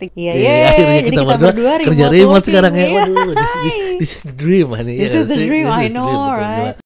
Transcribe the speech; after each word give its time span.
Tik- 0.00 0.16
Iya, 0.16 0.32
Iya, 0.32 0.50
iya, 0.50 0.66
akhirnya 0.66 0.98
jadi 0.98 1.08
kita, 1.12 1.22
berdua, 1.36 1.72
kerja 1.84 2.06
remote 2.08 2.26
working. 2.32 2.46
sekarang 2.48 2.72
ya. 2.72 2.86
Iya. 2.86 2.94
Waduh, 2.96 3.32
this, 3.34 3.52
this, 3.54 3.74
this 4.00 4.10
is 4.10 4.22
the 4.24 4.34
dream, 4.34 4.68
honey. 4.72 4.94
This 4.96 5.12
Iya 5.12 5.20
is 5.20 5.26
the 5.28 5.38
dream, 5.38 5.66
This 5.66 5.76
I 5.76 5.86
know, 5.88 6.08
betul, 6.08 6.24
gila. 6.24 6.40
right? 6.40 6.76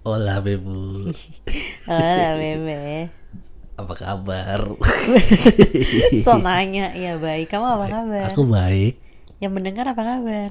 Hola, 0.00 0.40
Bebu. 0.40 0.96
Halo, 1.88 2.28
Bebe. 2.40 3.12
Apa 3.76 3.94
kabar? 3.96 4.60
So 6.24 6.36
nanya, 6.36 6.92
ya 6.92 7.16
baik. 7.16 7.48
Kamu 7.48 7.66
apa 7.80 7.86
kabar? 7.88 8.24
Aku 8.32 8.44
baik. 8.44 8.96
Yang 9.40 9.52
mendengar 9.56 9.84
apa 9.88 10.02
kabar? 10.02 10.50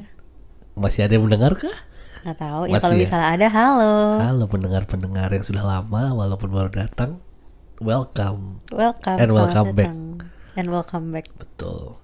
Masih 0.74 1.06
ada 1.06 1.14
yang 1.18 1.26
mendengar 1.26 1.54
kah? 1.54 1.74
Nggak 2.20 2.38
tahu. 2.38 2.62
Ya 2.68 2.80
kalau 2.84 2.96
ya? 2.96 3.02
misalnya 3.08 3.28
ada, 3.32 3.48
halo. 3.48 3.96
Halo 4.20 4.46
pendengar-pendengar 4.52 5.32
yang 5.32 5.46
sudah 5.46 5.64
lama 5.64 6.12
walaupun 6.12 6.52
baru 6.52 6.68
datang. 6.68 7.24
Welcome. 7.80 8.60
Welcome. 8.76 9.18
And 9.24 9.32
welcome 9.32 9.72
back. 9.72 9.88
datang. 9.88 10.02
And 10.60 10.68
welcome 10.68 11.06
back. 11.16 11.32
Betul. 11.40 11.96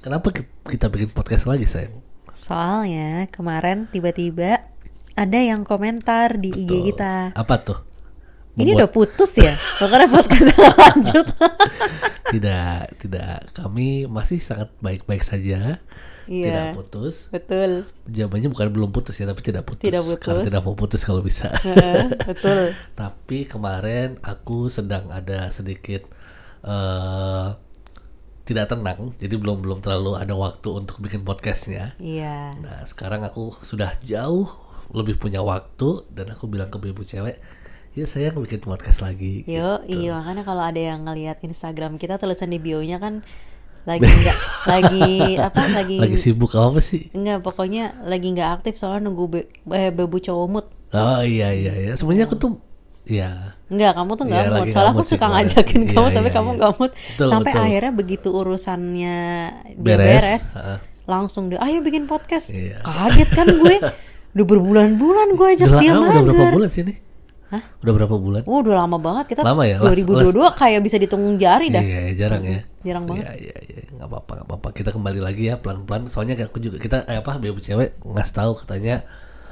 Kenapa 0.00 0.32
ki- 0.32 0.48
kita 0.64 0.88
bikin 0.88 1.12
podcast 1.12 1.44
lagi, 1.44 1.68
sayang? 1.68 2.00
Soalnya 2.32 3.28
kemarin 3.28 3.92
tiba-tiba 3.92 4.64
ada 5.12 5.38
yang 5.38 5.68
komentar 5.68 6.40
di 6.40 6.48
IG 6.56 6.64
Betul. 6.72 6.84
kita. 6.96 7.14
Apa 7.36 7.54
tuh? 7.60 7.78
Ini 8.60 8.70
udah 8.74 8.88
putus 8.88 9.32
ya? 9.34 9.54
Pokoknya 9.76 10.06
podcast 10.06 10.48
lanjut. 10.82 11.26
tidak, 12.28 12.94
tidak. 12.96 13.50
Kami 13.52 14.04
masih 14.04 14.38
sangat 14.38 14.70
baik-baik 14.78 15.20
saja. 15.20 15.80
Tidak 16.24 16.46
Iya. 16.70 16.76
putus. 16.78 17.26
Betul. 17.28 17.90
Jawabannya 18.06 18.48
bukan 18.48 18.68
belum 18.70 18.90
putus 18.90 19.18
ya, 19.18 19.26
tapi 19.26 19.42
tidak 19.42 19.66
putus. 19.66 19.82
Tidak 19.82 19.98
putus. 19.98 20.22
Karena 20.22 20.46
tidak 20.46 20.62
mau 20.62 20.74
putus 20.74 21.02
kalau 21.02 21.20
bisa. 21.20 21.50
Heeh, 21.58 22.06
Betul. 22.30 22.78
Tapi 22.92 23.38
kemarin 23.44 24.14
aku 24.20 24.68
sedang 24.68 25.10
ada 25.10 25.50
sedikit 25.50 26.06
eh 26.60 27.48
tidak 28.42 28.66
tenang, 28.68 29.14
jadi 29.14 29.38
belum 29.38 29.62
belum 29.62 29.78
terlalu 29.78 30.18
ada 30.18 30.34
waktu 30.34 30.68
untuk 30.74 30.98
bikin 30.98 31.22
podcastnya. 31.22 31.94
Iya. 31.98 32.58
Nah 32.58 32.82
sekarang 32.82 33.22
aku 33.22 33.54
sudah 33.62 33.94
jauh 34.02 34.50
lebih 34.90 35.18
punya 35.18 35.38
waktu 35.38 36.02
dan 36.10 36.34
aku 36.34 36.46
bilang 36.46 36.66
ke 36.66 36.82
ibu 36.82 37.00
cewek, 37.00 37.38
ya 37.90 38.06
saya 38.06 38.30
bikin 38.30 38.60
podcast 38.60 39.00
lagi. 39.00 39.42
Yo, 39.44 39.82
gitu. 39.82 40.06
iya 40.06 40.14
makanya 40.14 40.42
kalau 40.42 40.62
ada 40.62 40.78
yang 40.78 41.02
ngelihat 41.02 41.42
Instagram 41.42 41.98
kita 41.98 42.16
tulisan 42.16 42.48
di 42.48 42.56
bio-nya 42.56 42.96
kan 42.96 43.26
lagi 43.82 44.04
nggak 44.20 44.38
lagi 44.68 45.08
apa 45.40 45.62
lagi, 45.72 45.96
Lagi 45.98 46.16
sibuk 46.16 46.52
apa 46.52 46.78
sih? 46.78 47.08
enggak 47.10 47.40
pokoknya 47.40 47.98
lagi 48.04 48.30
nggak 48.30 48.60
aktif 48.60 48.76
soalnya 48.76 49.08
nunggu 49.08 49.24
be, 49.26 49.40
eh, 49.72 49.90
bebu 49.90 50.18
cowok 50.18 50.46
mood. 50.46 50.66
Oh 50.90 51.20
iya 51.20 51.50
iya 51.50 51.72
iya. 51.76 51.92
Sebenarnya 51.96 52.26
aku 52.26 52.36
tuh 52.36 52.52
ya 53.06 53.56
Enggak, 53.66 53.94
kamu 53.96 54.10
tuh 54.14 54.24
nggak 54.26 54.42
Iya, 54.42 54.50
mood. 54.52 54.66
Soalnya 54.68 54.90
nggak 54.90 54.98
aku 54.98 55.02
suka 55.06 55.26
ngajakin 55.30 55.82
kamu 55.86 56.06
Iya, 56.06 56.14
tapi 56.14 56.28
iya, 56.28 56.34
kamu 56.36 56.48
iya. 56.50 56.58
nggak 56.58 56.72
mood. 56.76 56.92
Betul, 56.92 57.28
Sampai 57.30 57.52
betul. 57.54 57.64
akhirnya 57.64 57.92
begitu 57.94 58.28
urusannya 58.30 59.18
Beres, 59.78 60.06
beres, 60.22 60.44
heeh. 60.58 60.78
langsung 61.06 61.42
deh 61.48 61.58
ayo 61.58 61.78
bikin 61.80 62.04
podcast. 62.04 62.50
Iya. 62.52 62.82
Kaget 62.82 63.30
kan 63.32 63.46
gue. 63.48 63.76
Udah 64.30 64.46
berbulan-bulan 64.46 65.28
gue 65.34 65.46
ajak 65.54 65.68
udah, 65.68 65.80
dia 65.80 65.90
ah, 65.90 65.98
udah 65.98 66.10
berapa 66.22 66.30
mager. 66.38 66.54
bulan 66.54 66.70
sih 66.70 66.82
ini? 66.86 66.94
Hah? 67.50 67.62
Udah 67.82 67.92
berapa 67.98 68.14
bulan? 68.14 68.42
Oh, 68.46 68.62
udah 68.62 68.86
lama 68.86 68.94
banget 69.02 69.34
kita. 69.34 69.42
Lama 69.42 69.66
ya? 69.66 69.82
Last- 69.82 70.06
2022 70.06 70.54
kayak 70.54 70.80
bisa 70.86 70.96
dihitung 71.02 71.34
jari 71.34 71.66
dah. 71.66 71.82
Iya, 71.82 72.00
jarang 72.14 72.42
ya. 72.46 72.62
Jarang 72.86 73.04
banget. 73.10 73.24
Iya, 73.26 73.32
iya, 73.36 73.56
iya. 73.66 73.82
Nggak 73.90 74.06
apa-apa, 74.06 74.32
nggak 74.38 74.46
apa-apa. 74.46 74.68
Kita 74.70 74.90
kembali 74.94 75.20
lagi 75.20 75.42
ya 75.50 75.58
pelan-pelan. 75.58 76.06
Soalnya 76.06 76.38
kayak 76.38 76.54
aku 76.54 76.62
juga 76.62 76.78
kita 76.78 77.10
eh, 77.10 77.18
apa 77.18 77.42
bebu 77.42 77.58
cewek 77.58 77.98
ngasih 78.06 78.34
tahu 78.38 78.52
katanya 78.54 79.02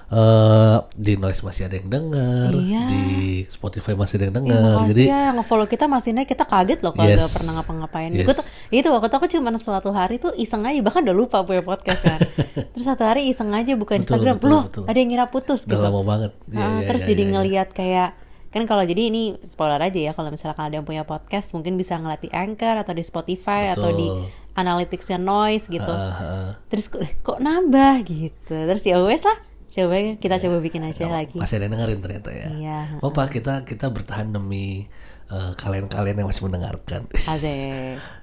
eh 0.08 0.76
di 0.96 1.14
noise 1.14 1.44
masih 1.44 1.68
ada 1.68 1.76
yang 1.76 1.86
dengar, 1.86 2.48
Iya. 2.50 2.84
di 2.88 3.02
Spotify 3.46 3.92
masih 3.92 4.16
ada 4.16 4.24
yang 4.24 4.32
Ya, 4.32 4.38
dengar. 4.40 4.60
makasih 4.74 4.88
Jadi 4.90 5.04
ya 5.04 5.18
yang 5.20 5.36
nge-follow 5.36 5.66
kita 5.66 5.84
masih 5.84 6.10
naik 6.12 6.28
kita 6.28 6.44
kaget 6.44 6.80
loh 6.80 6.92
kalau 6.92 7.06
Yes. 7.06 7.20
nggak 7.20 7.34
pernah 7.34 7.52
ngapa-ngapain. 7.54 8.10
Yes. 8.10 8.24
Gue 8.24 8.34
tuh 8.34 8.46
itu 8.70 8.88
waktu 8.88 9.06
itu 9.06 9.16
aku 9.16 9.26
cuma 9.28 9.48
suatu 9.54 9.90
hari 9.92 10.16
tuh 10.16 10.32
iseng 10.34 10.64
aja 10.64 10.80
bahkan 10.80 11.04
udah 11.04 11.12
lupa 11.12 11.44
punya 11.44 11.60
podcast 11.60 12.00
kan. 12.00 12.24
terus 12.72 12.84
satu 12.84 13.04
hari 13.04 13.28
iseng 13.28 13.52
aja 13.52 13.76
buka 13.76 13.94
Betul, 13.94 14.00
Instagram, 14.00 14.36
betul, 14.36 14.48
loh 14.48 14.62
betul. 14.64 14.84
ada 14.84 14.96
yang 14.96 15.08
ngira 15.08 15.26
putus 15.28 15.60
udah 15.64 15.76
gitu. 15.76 15.84
lama 15.84 16.00
banget. 16.02 16.32
Iya, 16.46 16.56
Ah, 16.56 16.68
iya, 16.74 16.86
terus 16.88 17.02
iya, 17.04 17.08
jadi 17.08 17.18
iya, 17.18 17.28
iya. 17.28 17.34
ngelihat 17.36 17.68
kayak 17.72 18.10
kan 18.48 18.64
kalau 18.64 18.80
jadi 18.80 19.02
ini 19.12 19.36
spoiler 19.44 19.76
aja 19.76 20.00
ya 20.00 20.12
kalau 20.16 20.32
misalkan 20.32 20.64
ada 20.64 20.74
yang 20.74 20.88
punya 20.88 21.04
podcast 21.04 21.52
mungkin 21.52 21.76
bisa 21.76 22.00
ngeliat 22.00 22.24
di 22.24 22.32
Anchor 22.32 22.80
atau 22.80 22.96
di 22.96 23.04
Spotify 23.04 23.76
atau 23.76 23.92
di 23.92 24.08
Betul. 24.08 24.24
analyticsnya 24.56 25.20
Noise 25.20 25.68
gitu. 25.68 25.84
Ah, 25.84 26.16
ah. 26.16 26.50
Terus 26.66 26.88
kok, 26.88 27.04
kok 27.20 27.38
nambah 27.38 28.02
gitu. 28.02 28.56
Terus 28.56 28.82
ya 28.82 28.96
wes 28.98 29.20
lah, 29.20 29.36
coba 29.68 29.94
kita 30.16 30.36
coba 30.40 30.56
bikin 30.64 30.82
aja 30.84 31.12
lagi. 31.12 31.36
Masih 31.36 31.60
ada 31.60 31.68
yang 31.68 31.74
dengerin 31.76 32.00
ternyata 32.00 32.30
ya. 32.32 32.48
Iya. 32.48 32.78
Apa 33.04 33.28
kita 33.28 33.68
kita 33.68 33.92
bertahan 33.92 34.32
demi 34.32 34.88
eh, 35.28 35.52
kalian-kalian 35.60 36.24
yang 36.24 36.28
masih 36.28 36.44
mendengarkan. 36.48 37.04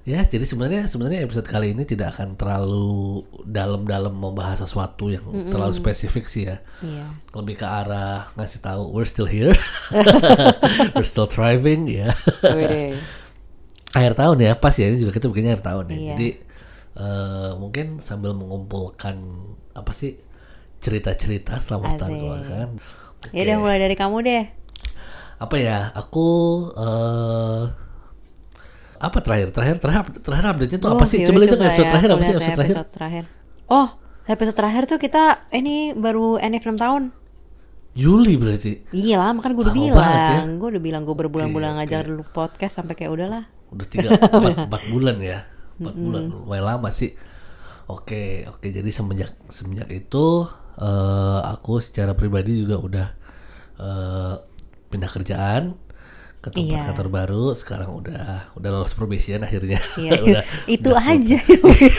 Ya, 0.06 0.22
jadi 0.22 0.46
sebenarnya 0.46 0.86
sebenarnya 0.86 1.26
episode 1.26 1.50
kali 1.50 1.74
ini 1.74 1.82
tidak 1.82 2.14
akan 2.14 2.38
terlalu 2.38 3.26
dalam-dalam 3.42 4.14
membahas 4.14 4.62
sesuatu 4.62 5.10
yang 5.10 5.26
terlalu 5.50 5.74
spesifik 5.74 6.30
sih 6.30 6.46
ya. 6.46 6.62
Iya. 6.86 7.10
Lebih 7.34 7.58
ke 7.58 7.66
arah 7.66 8.30
ngasih 8.38 8.62
tahu 8.62 8.94
we're 8.94 9.10
still 9.10 9.26
here, 9.26 9.58
we're 10.94 11.10
still 11.10 11.26
thriving 11.26 11.90
ya. 11.90 12.14
Akhir 13.98 14.14
tahun 14.14 14.46
ya, 14.46 14.54
pas 14.54 14.78
ya 14.78 14.94
ini 14.94 15.02
juga 15.02 15.18
kita 15.18 15.26
bikinnya 15.26 15.58
akhir 15.58 15.74
tahun 15.74 15.86
ya. 15.90 15.98
Iya. 15.98 16.10
Jadi 16.14 16.30
eh, 17.02 17.52
mungkin 17.58 17.98
sambil 17.98 18.38
mengumpulkan 18.38 19.18
apa 19.74 19.90
sih 19.90 20.22
cerita-cerita 20.78 21.58
selama 21.60 21.90
setahun 21.90 22.12
Asik. 22.12 22.22
kemarin 22.22 22.46
kan. 22.46 22.70
Ya 23.34 23.42
udah 23.44 23.58
mulai 23.58 23.80
dari 23.80 23.96
kamu 23.96 24.18
deh. 24.22 24.44
Apa 25.36 25.56
ya? 25.58 25.78
Aku 25.94 26.28
eh 26.72 27.64
apa 28.96 29.18
terakhir 29.20 29.52
terakhir 29.52 29.78
terakhir 29.78 30.04
terakhir 30.24 30.46
update-nya 30.56 30.80
tuh 30.80 30.90
apa 30.90 31.04
Oh, 31.04 31.08
sih? 31.08 31.20
yaudah 31.20 31.30
Coba 31.30 31.40
lihat 31.42 31.52
episode 31.52 31.68
ya, 31.84 31.90
terakhir 31.92 32.10
apa 32.10 32.22
sih 32.22 32.32
episode 32.32 32.40
terakhir? 32.56 32.66
episode 32.72 32.90
terakhir. 32.96 33.24
Oh, 33.68 33.88
episode 34.26 34.56
terakhir 34.56 34.84
tuh 34.88 34.98
kita 34.98 35.24
ini 35.52 35.76
baru 35.92 36.38
NF 36.38 36.64
6 36.66 36.80
tahun. 36.80 37.04
Juli 37.96 38.36
berarti. 38.36 38.72
Iya 38.92 39.16
lah, 39.18 39.32
kan 39.36 39.52
gue 39.52 39.64
udah 39.64 39.72
Lama 39.72 39.84
bilang, 39.88 40.48
ya. 40.52 40.52
gue 40.54 40.68
udah 40.70 40.84
bilang 40.84 41.02
gue 41.04 41.16
berbulan-bulan 41.16 41.72
Oke, 41.72 41.78
ngajak 41.82 42.02
dulu 42.06 42.24
podcast 42.28 42.74
sampai 42.76 42.94
kayak 42.94 43.12
udahlah. 43.12 43.44
Udah 43.72 43.86
tiga 43.88 44.08
empat, 44.12 44.54
empat 44.68 44.84
bulan 44.92 45.16
ya. 45.20 45.48
Empat 45.76 45.96
bulan 45.96 46.24
lumayan 46.28 46.66
lama 46.66 46.90
sih. 46.92 47.16
Oke, 47.88 48.44
oke. 48.46 48.68
Jadi 48.68 48.90
semenjak 48.90 49.32
semenjak 49.48 49.88
itu 49.92 50.44
eh, 50.78 51.40
aku 51.46 51.80
secara 51.80 52.12
pribadi 52.12 52.58
juga 52.58 52.76
udah 52.78 53.08
eh, 53.78 54.34
pindah 54.88 55.10
kerjaan 55.10 55.64
ke 56.40 56.54
tempat 56.54 56.78
Iya. 56.78 56.82
kantor 56.88 57.08
baru. 57.10 57.44
Sekarang 57.52 57.90
udah 57.96 58.54
udah 58.54 58.70
lolos 58.70 58.94
probation 58.94 59.42
akhirnya. 59.42 59.82
Iya, 59.98 60.12
udah, 60.26 60.44
itu 60.68 60.88
udah 60.88 61.02
aja 61.02 61.38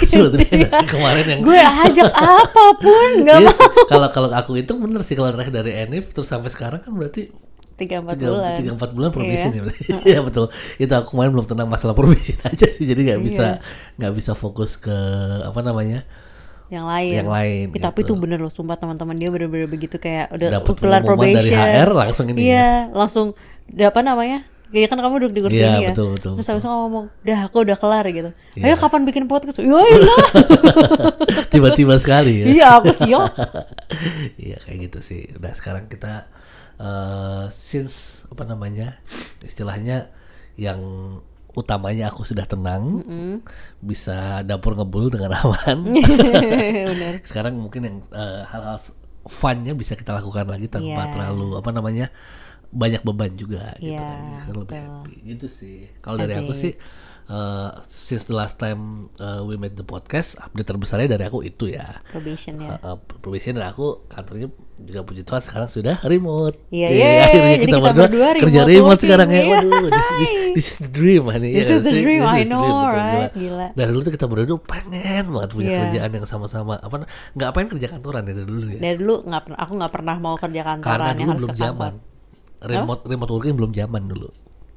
Sebetulnya 0.07 0.71
kemarin 0.93 1.25
yang 1.27 1.41
gue 1.43 1.59
ajak 1.59 2.11
apa 2.39 2.65
pun 2.79 3.09
nggak 3.27 3.39
Iya 3.43 3.51
mau. 3.51 3.85
kalau 3.87 4.09
kalau 4.11 4.29
aku 4.31 4.55
itu 4.57 4.71
bener 4.73 5.03
sih 5.03 5.15
kalau 5.15 5.35
dari 5.35 5.73
Enif 5.77 6.15
terus 6.15 6.31
sampai 6.31 6.49
sekarang 6.49 6.81
kan 6.81 6.95
berarti 6.95 7.33
Tiga 7.77 8.01
empat 8.01 8.17
bulan. 8.17 8.57
tiga 8.57 8.71
empat 8.73 8.91
bulan 8.95 9.11
probation 9.13 9.53
Iya. 9.53 9.63
ya. 9.69 9.99
Iya 10.01 10.19
betul. 10.25 10.49
Itu 10.79 10.93
aku 10.95 11.13
kemarin 11.13 11.35
belum 11.35 11.45
tenang 11.45 11.69
masalah 11.69 11.93
probation 11.93 12.41
aja 12.41 12.67
sih 12.73 12.87
jadi 12.87 13.01
nggak 13.03 13.21
bisa 13.21 13.61
nggak 13.99 14.13
bisa 14.15 14.33
fokus 14.33 14.79
ke 14.79 14.95
apa 15.43 15.61
namanya 15.61 16.09
Yang 16.67 16.87
lain. 16.87 17.15
yang 17.15 17.31
lain. 17.31 17.65
Tapi 17.79 18.01
gitu. 18.03 18.15
itu 18.17 18.21
bener 18.21 18.39
loh, 18.43 18.51
sumpah 18.51 18.75
teman-teman 18.75 19.15
dia 19.15 19.31
bener-bener 19.31 19.71
begitu 19.71 19.97
kayak 19.97 20.35
udah 20.35 20.49
Dapet 20.59 20.75
kelar 20.83 21.03
pengumuman 21.07 21.39
dari 21.39 21.51
probation. 21.51 21.63
HR 21.63 21.91
langsung 21.95 22.27
ini 22.33 22.39
ya. 22.39 22.43
Iya, 22.43 22.71
langsung 22.91 23.27
apa 23.71 24.01
namanya? 24.03 24.41
Iya 24.67 24.91
kan 24.91 24.99
kamu 24.99 25.15
duduk 25.23 25.33
di 25.33 25.41
kursi 25.47 25.63
Iya, 25.63 25.71
ini 25.71 25.83
ya. 25.87 25.91
betul, 25.95 26.19
betul, 26.19 26.33
Terus 26.35 26.49
habis 26.51 26.67
itu 26.67 26.69
ngomong, 26.69 27.07
"Udah, 27.23 27.39
aku 27.47 27.57
udah 27.63 27.79
kelar 27.79 28.03
gitu." 28.11 28.31
Iya. 28.59 28.63
Ayo 28.67 28.75
kapan 28.83 29.07
bikin 29.07 29.31
podcast? 29.31 29.63
Ya 29.63 29.71
iyalah. 29.71 30.27
Tiba-tiba 31.55 31.95
sekali 32.03 32.43
ya. 32.43 32.47
iya, 32.51 32.67
aku 32.75 32.91
siap. 32.91 33.31
Iya 34.43 34.59
kayak 34.59 34.91
gitu 34.91 34.99
sih. 35.07 35.21
Udah 35.39 35.55
sekarang 35.55 35.87
kita 35.87 36.27
eh 36.77 37.47
since 37.55 38.27
apa 38.29 38.43
namanya 38.43 38.99
istilahnya 39.41 40.11
yang 40.59 40.83
utamanya 41.57 42.07
aku 42.07 42.21
sudah 42.21 42.45
tenang, 42.45 43.01
bisa 43.81 44.45
dapur 44.45 44.77
ngebul 44.77 45.09
dengan 45.09 45.33
aman. 45.41 45.97
Sekarang 47.29 47.57
mungkin 47.57 47.81
yang 47.83 47.97
eh, 48.09 48.43
hal-hal 48.45 48.77
funnya 49.27 49.73
bisa 49.73 49.97
kita 49.97 50.15
lakukan 50.15 50.47
lagi 50.47 50.69
tanpa 50.69 50.87
Iya. 51.03 51.11
terlalu 51.11 51.49
apa 51.57 51.71
namanya 51.73 52.07
banyak 52.69 53.03
beban 53.03 53.33
juga 53.35 53.75
gitu 53.77 53.91
Iya, 53.91 54.07
kan 54.07 54.53
lebih 54.53 54.63
betul. 54.69 54.77
happy 54.77 55.15
gitu 55.25 55.47
sih 55.49 55.79
kalau 55.99 56.17
dari 56.17 56.35
aku 56.37 56.53
sih 56.53 56.73
eh, 57.27 57.71
since 57.87 58.25
the 58.25 58.33
last 58.33 58.57
time 58.57 58.81
uh, 59.17 59.43
we 59.43 59.55
made 59.55 59.75
the 59.75 59.83
podcast, 59.83 60.39
update 60.39 60.65
terbesarnya 60.65 61.11
dari 61.11 61.25
aku 61.25 61.43
itu 61.43 61.69
ya. 61.69 62.01
probation 62.07 62.55
ya 62.57 62.79
Uh, 62.79 62.95
uh, 62.95 62.97
probation 63.19 63.55
dan 63.55 63.69
aku 63.69 64.07
kantornya 64.07 64.47
juga 64.77 65.01
puji 65.03 65.23
Tuhan 65.23 65.41
sekarang 65.41 65.67
sudah 65.67 65.97
remote. 66.05 66.55
Iya, 66.69 66.89
Iya, 66.89 67.01
yeay. 67.01 67.25
akhirnya 67.25 67.55
Jadi 67.57 67.65
kita 67.65 67.77
berdua 67.81 68.29
kerja 68.37 68.61
remote 68.61 68.69
remote 68.69 68.85
working, 68.85 69.03
sekarang 69.03 69.29
ya. 69.29 69.41
iya. 69.41 69.49
Waduh, 69.49 69.89
this, 69.89 70.07
this, 70.13 70.31
this 70.53 70.67
is 70.69 70.77
the 70.79 70.91
dream 70.91 71.23
honey. 71.25 71.51
This 71.51 71.65
Iya, 71.65 71.73
is 71.73 71.83
the 71.83 71.95
dream, 71.97 72.21
this 72.21 72.37
I 72.37 72.43
know, 72.45 72.61
betul, 72.61 72.93
right? 72.93 73.33
Gila. 73.33 73.67
Dari 73.73 73.89
dulu 73.91 74.03
tuh 74.03 74.13
kita 74.13 74.27
berdua 74.27 74.59
pengen 74.61 75.25
banget 75.33 75.51
punya 75.51 75.69
Iya. 75.69 75.81
kerjaan 75.83 76.11
yang 76.13 76.27
sama-sama. 76.29 76.75
Apa 76.79 76.95
nggak 77.33 77.51
pengen 77.51 77.69
kerja 77.73 77.87
kantoran 77.91 78.23
ya 78.23 78.33
dari 78.33 78.47
dulu 78.47 78.65
ya. 78.69 78.79
dari 78.79 78.97
dulu 78.97 79.15
nggak 79.25 79.43
aku 79.57 79.73
nggak 79.75 79.93
pernah 79.93 80.17
mau 80.17 80.35
kerja 80.37 80.61
Karena 80.61 80.77
kantoran 80.77 81.01
yang 81.09 81.17
dulu 81.17 81.31
harus 81.33 81.43
belum 81.43 81.49
ke 81.49 81.57
kantor 81.57 81.73
zaman. 81.73 81.93
Remote 82.57 83.03
remote 83.05 83.33
working 83.33 83.55
belum 83.57 83.73
zaman 83.73 84.03
dulu. 84.07 84.29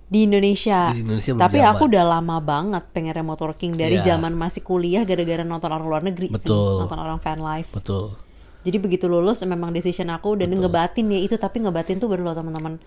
Di 0.10 0.26
Indonesia. 0.26 0.90
Di 0.90 1.02
Indonesia 1.02 1.32
belum 1.32 1.44
Tapi 1.46 1.60
aku 1.62 1.84
udah 1.86 2.06
lama 2.10 2.38
banget 2.40 2.84
pengen 2.90 3.14
remote 3.16 3.40
working 3.40 3.72
dari 3.72 3.98
Iya. 3.98 4.18
zaman 4.18 4.34
masih 4.34 4.62
kuliah 4.62 5.06
gara-gara 5.06 5.42
nonton 5.42 5.70
orang 5.70 5.86
luar 5.86 6.02
negeri 6.02 6.28
sih, 6.30 6.50
Betul. 6.50 6.82
nonton 6.82 6.98
orang 6.98 7.18
fan 7.18 7.38
life. 7.38 7.70
Betul. 7.70 8.18
Jadi 8.60 8.76
begitu 8.76 9.06
lulus 9.06 9.40
memang 9.44 9.70
decision 9.70 10.10
aku 10.10 10.36
dan 10.36 10.50
ngebatin 10.50 11.08
ya 11.08 11.20
itu 11.20 11.36
tapi 11.36 11.62
ngebatin 11.62 11.96
tuh 11.96 12.10
baru 12.10 12.26
loh 12.26 12.36
teman-teman. 12.36 12.82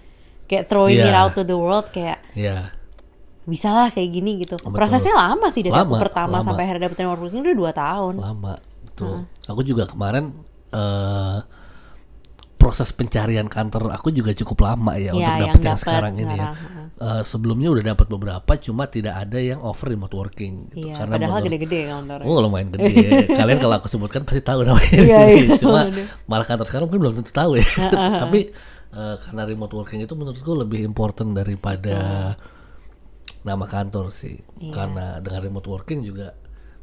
Kayak 0.44 0.66
throwing 0.66 0.98
it 0.98 1.08
Iya. 1.08 1.22
out 1.22 1.32
to 1.32 1.42
the 1.42 1.54
world 1.54 1.88
kayak 1.88 2.18
Ya. 2.34 2.74
bisa 3.42 3.70
lah 3.70 3.88
kayak 3.88 4.10
gini 4.12 4.38
gitu. 4.38 4.58
Prosesnya 4.60 5.14
lama 5.14 5.46
sih 5.48 5.62
dari 5.62 5.72
aku 5.72 5.94
Lama, 5.94 6.02
pertama 6.02 6.36
lama. 6.38 6.44
sampai 6.44 6.62
akhirnya 6.64 6.86
dapet 6.86 6.98
remote 7.00 7.20
working 7.22 7.40
udah 7.40 7.54
2 7.56 7.72
tahun. 7.72 8.14
lama 8.18 8.54
betul 8.84 9.14
aku 9.46 9.60
juga 9.62 9.86
kemarin 9.86 10.36
eh 10.68 11.38
proses 12.54 12.92
pencarian 12.92 13.48
kantor 13.48 13.90
aku 13.90 14.12
juga 14.12 14.30
cukup 14.32 14.62
lama 14.62 14.94
ya, 14.94 15.10
Iya, 15.10 15.10
untuk 15.10 15.18
yang 15.18 15.40
dapet 15.40 15.48
yang, 15.48 15.64
dapet 15.64 15.80
sekarang 15.80 16.12
ini 16.14 16.34
ya 16.36 16.48
Eh, 17.02 17.22
sebelumnya 17.26 17.66
udah 17.66 17.82
dapat 17.82 18.06
beberapa 18.06 18.52
cuma 18.62 18.86
tidak 18.86 19.18
ada 19.26 19.34
yang 19.42 19.58
offer 19.58 19.90
remote 19.90 20.14
working 20.14 20.70
gitu. 20.70 20.86
Iya, 20.86 21.02
karena 21.02 21.14
padahal 21.18 21.42
gede-gede 21.42 21.80
kantornya. 21.90 22.26
Oh, 22.30 22.38
lumayan 22.38 22.70
gede. 22.70 22.94
Kalian 23.42 23.58
kalau 23.58 23.74
aku 23.82 23.90
sebutkan 23.90 24.22
pasti 24.22 24.38
tahu 24.38 24.62
namanya. 24.62 25.02
Iya, 25.02 25.20
iya, 25.34 25.58
Cuma 25.66 25.90
malah 26.30 26.46
kantor 26.46 26.62
sekarang 26.62 26.86
mungkin 26.86 27.02
belum 27.02 27.14
tentu 27.18 27.34
tahu 27.34 27.58
ya. 27.58 27.66
Tapi 28.22 28.54
eh, 28.94 29.16
karena 29.18 29.42
remote 29.42 29.74
working 29.74 29.98
itu 30.06 30.14
menurutku 30.14 30.54
lebih 30.54 30.86
important 30.86 31.34
daripada 31.34 31.98
nama 33.42 33.64
kantor 33.66 34.14
sih. 34.14 34.38
Iya. 34.62 34.70
Karena 34.70 35.18
dengan 35.18 35.42
remote 35.42 35.66
working 35.74 36.06
juga 36.06 36.38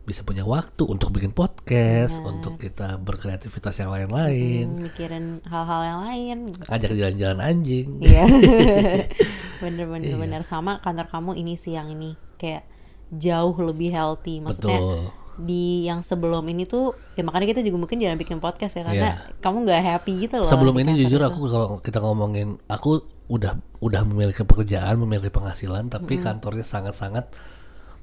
bisa 0.10 0.22
punya 0.24 0.42
waktu 0.42 0.82
untuk 0.84 1.14
bikin 1.14 1.30
podcast, 1.30 2.18
untuk 2.20 2.58
kita 2.58 2.98
berkreativitas 2.98 3.78
yang 3.78 3.90
lain-lain, 3.90 4.66
Hmm, 4.68 4.82
mikirin 4.84 5.26
hal-hal 5.46 5.82
yang 5.86 6.00
lain. 6.02 6.38
ajak 6.66 6.90
jalan-jalan 6.90 7.40
anjing. 7.40 8.02
Iya. 8.02 8.26
Bener-bener 9.62 10.16
bener 10.16 10.42
sama 10.42 10.80
kantor 10.80 11.08
kamu 11.08 11.32
ini 11.36 11.54
sih 11.54 11.76
yang 11.76 11.88
ini 11.88 12.18
kayak 12.36 12.66
jauh 13.12 13.54
lebih 13.56 13.92
healthy. 13.92 14.40
Maksudnya 14.40 14.80
Betul. 14.80 15.00
di 15.40 15.84
yang 15.84 16.02
sebelum 16.02 16.44
ini 16.46 16.64
tuh 16.64 16.92
ya 17.14 17.22
makanya 17.22 17.48
kita 17.50 17.62
juga 17.62 17.78
mungkin 17.80 17.98
jarang 17.98 18.18
bikin 18.18 18.40
podcast 18.40 18.76
ya 18.76 18.84
karena 18.84 18.98
Iya. 19.14 19.40
kamu 19.40 19.58
nggak 19.64 19.82
happy 19.86 20.14
gitu 20.26 20.36
loh. 20.40 20.48
Sebelum 20.48 20.76
ini 20.80 20.98
jujur 20.98 21.20
itu. 21.20 21.28
aku 21.28 21.40
kalau 21.46 21.68
kita 21.80 22.00
ngomongin 22.00 22.58
aku 22.66 23.00
udah 23.28 23.54
udah 23.78 24.02
memiliki 24.04 24.42
pekerjaan, 24.42 24.98
memiliki 24.98 25.30
penghasilan, 25.30 25.88
tapi 25.88 26.18
kantornya 26.18 26.66
sangat-sangat 26.66 27.30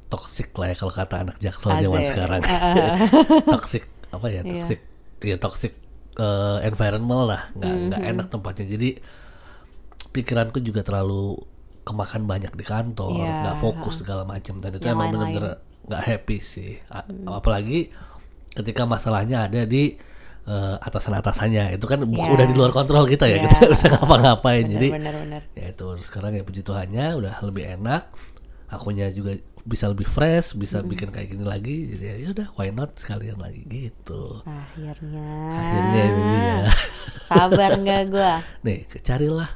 toxic 0.07 0.55
lah 0.55 0.71
ya 0.71 0.77
kalau 0.77 0.93
kata 0.93 1.15
anak 1.21 1.37
jaksel 1.39 1.71
zaman 1.75 2.03
sekarang. 2.03 2.43
toxic 3.53 3.85
apa 4.09 4.27
ya? 4.27 4.41
Iya. 4.41 4.53
Toxic. 4.57 4.81
Ya 5.21 5.37
toxic 5.37 5.73
eh, 6.17 6.59
environment 6.63 7.23
lah, 7.27 7.43
nggak 7.53 7.75
nggak 7.87 8.01
Mm-hmm. 8.01 8.13
enak 8.15 8.27
tempatnya. 8.29 8.67
Jadi 8.69 8.91
pikiranku 10.11 10.59
juga 10.61 10.81
terlalu 10.81 11.37
kemakan 11.83 12.25
banyak 12.25 12.51
di 12.51 12.65
kantor, 12.65 13.15
Iya, 13.15 13.31
nggak 13.43 13.57
fokus 13.61 13.95
segala 14.01 14.23
macam. 14.23 14.59
Dan 14.59 14.75
itu 14.75 14.83
Yang 14.83 14.95
emang 14.95 15.09
bener-bener 15.13 15.45
nggak 15.87 16.03
happy 16.03 16.39
sih. 16.41 16.73
A- 16.89 17.07
Apalagi 17.33 17.91
ketika 18.53 18.83
masalahnya 18.85 19.47
ada 19.47 19.63
di 19.63 19.95
eh, 20.47 20.77
atasan-atasannya 20.79 21.75
itu 21.75 21.85
kan 21.85 21.99
Iya. 22.01 22.31
udah 22.33 22.47
di 22.47 22.55
luar 22.55 22.71
kontrol 22.71 23.03
kita 23.05 23.27
ya 23.27 23.37
Iya. 23.37 23.43
kita 23.45 23.57
bisa 23.75 23.87
ngapa-ngapain 23.91 24.65
jadi 24.65 24.89
bener-bener. 24.95 25.43
ya 25.53 25.67
itu 25.69 25.87
sekarang 26.01 26.33
ya 26.33 26.43
puji 26.43 26.63
Tuhannya 26.63 27.07
udah 27.15 27.35
lebih 27.43 27.67
enak 27.75 28.03
akunya 28.67 29.11
juga 29.11 29.35
bisa 29.67 29.91
lebih 29.91 30.07
fresh 30.07 30.55
bisa 30.55 30.79
bikin 30.81 31.11
kayak 31.11 31.35
gini 31.35 31.43
lagi 31.43 31.91
jadi 31.91 32.23
ya 32.23 32.29
udah 32.31 32.49
why 32.55 32.71
not 32.71 32.95
sekalian 32.95 33.35
lagi 33.37 33.67
gitu 33.67 34.41
Akhirnya. 34.47 35.27
akhirnya 35.59 36.03
ini 36.07 36.37
ya 36.39 36.59
Sabar 37.29 37.71
nggak 37.75 38.03
gua? 38.09 38.47
nih 38.63 38.87
carilah 39.03 39.51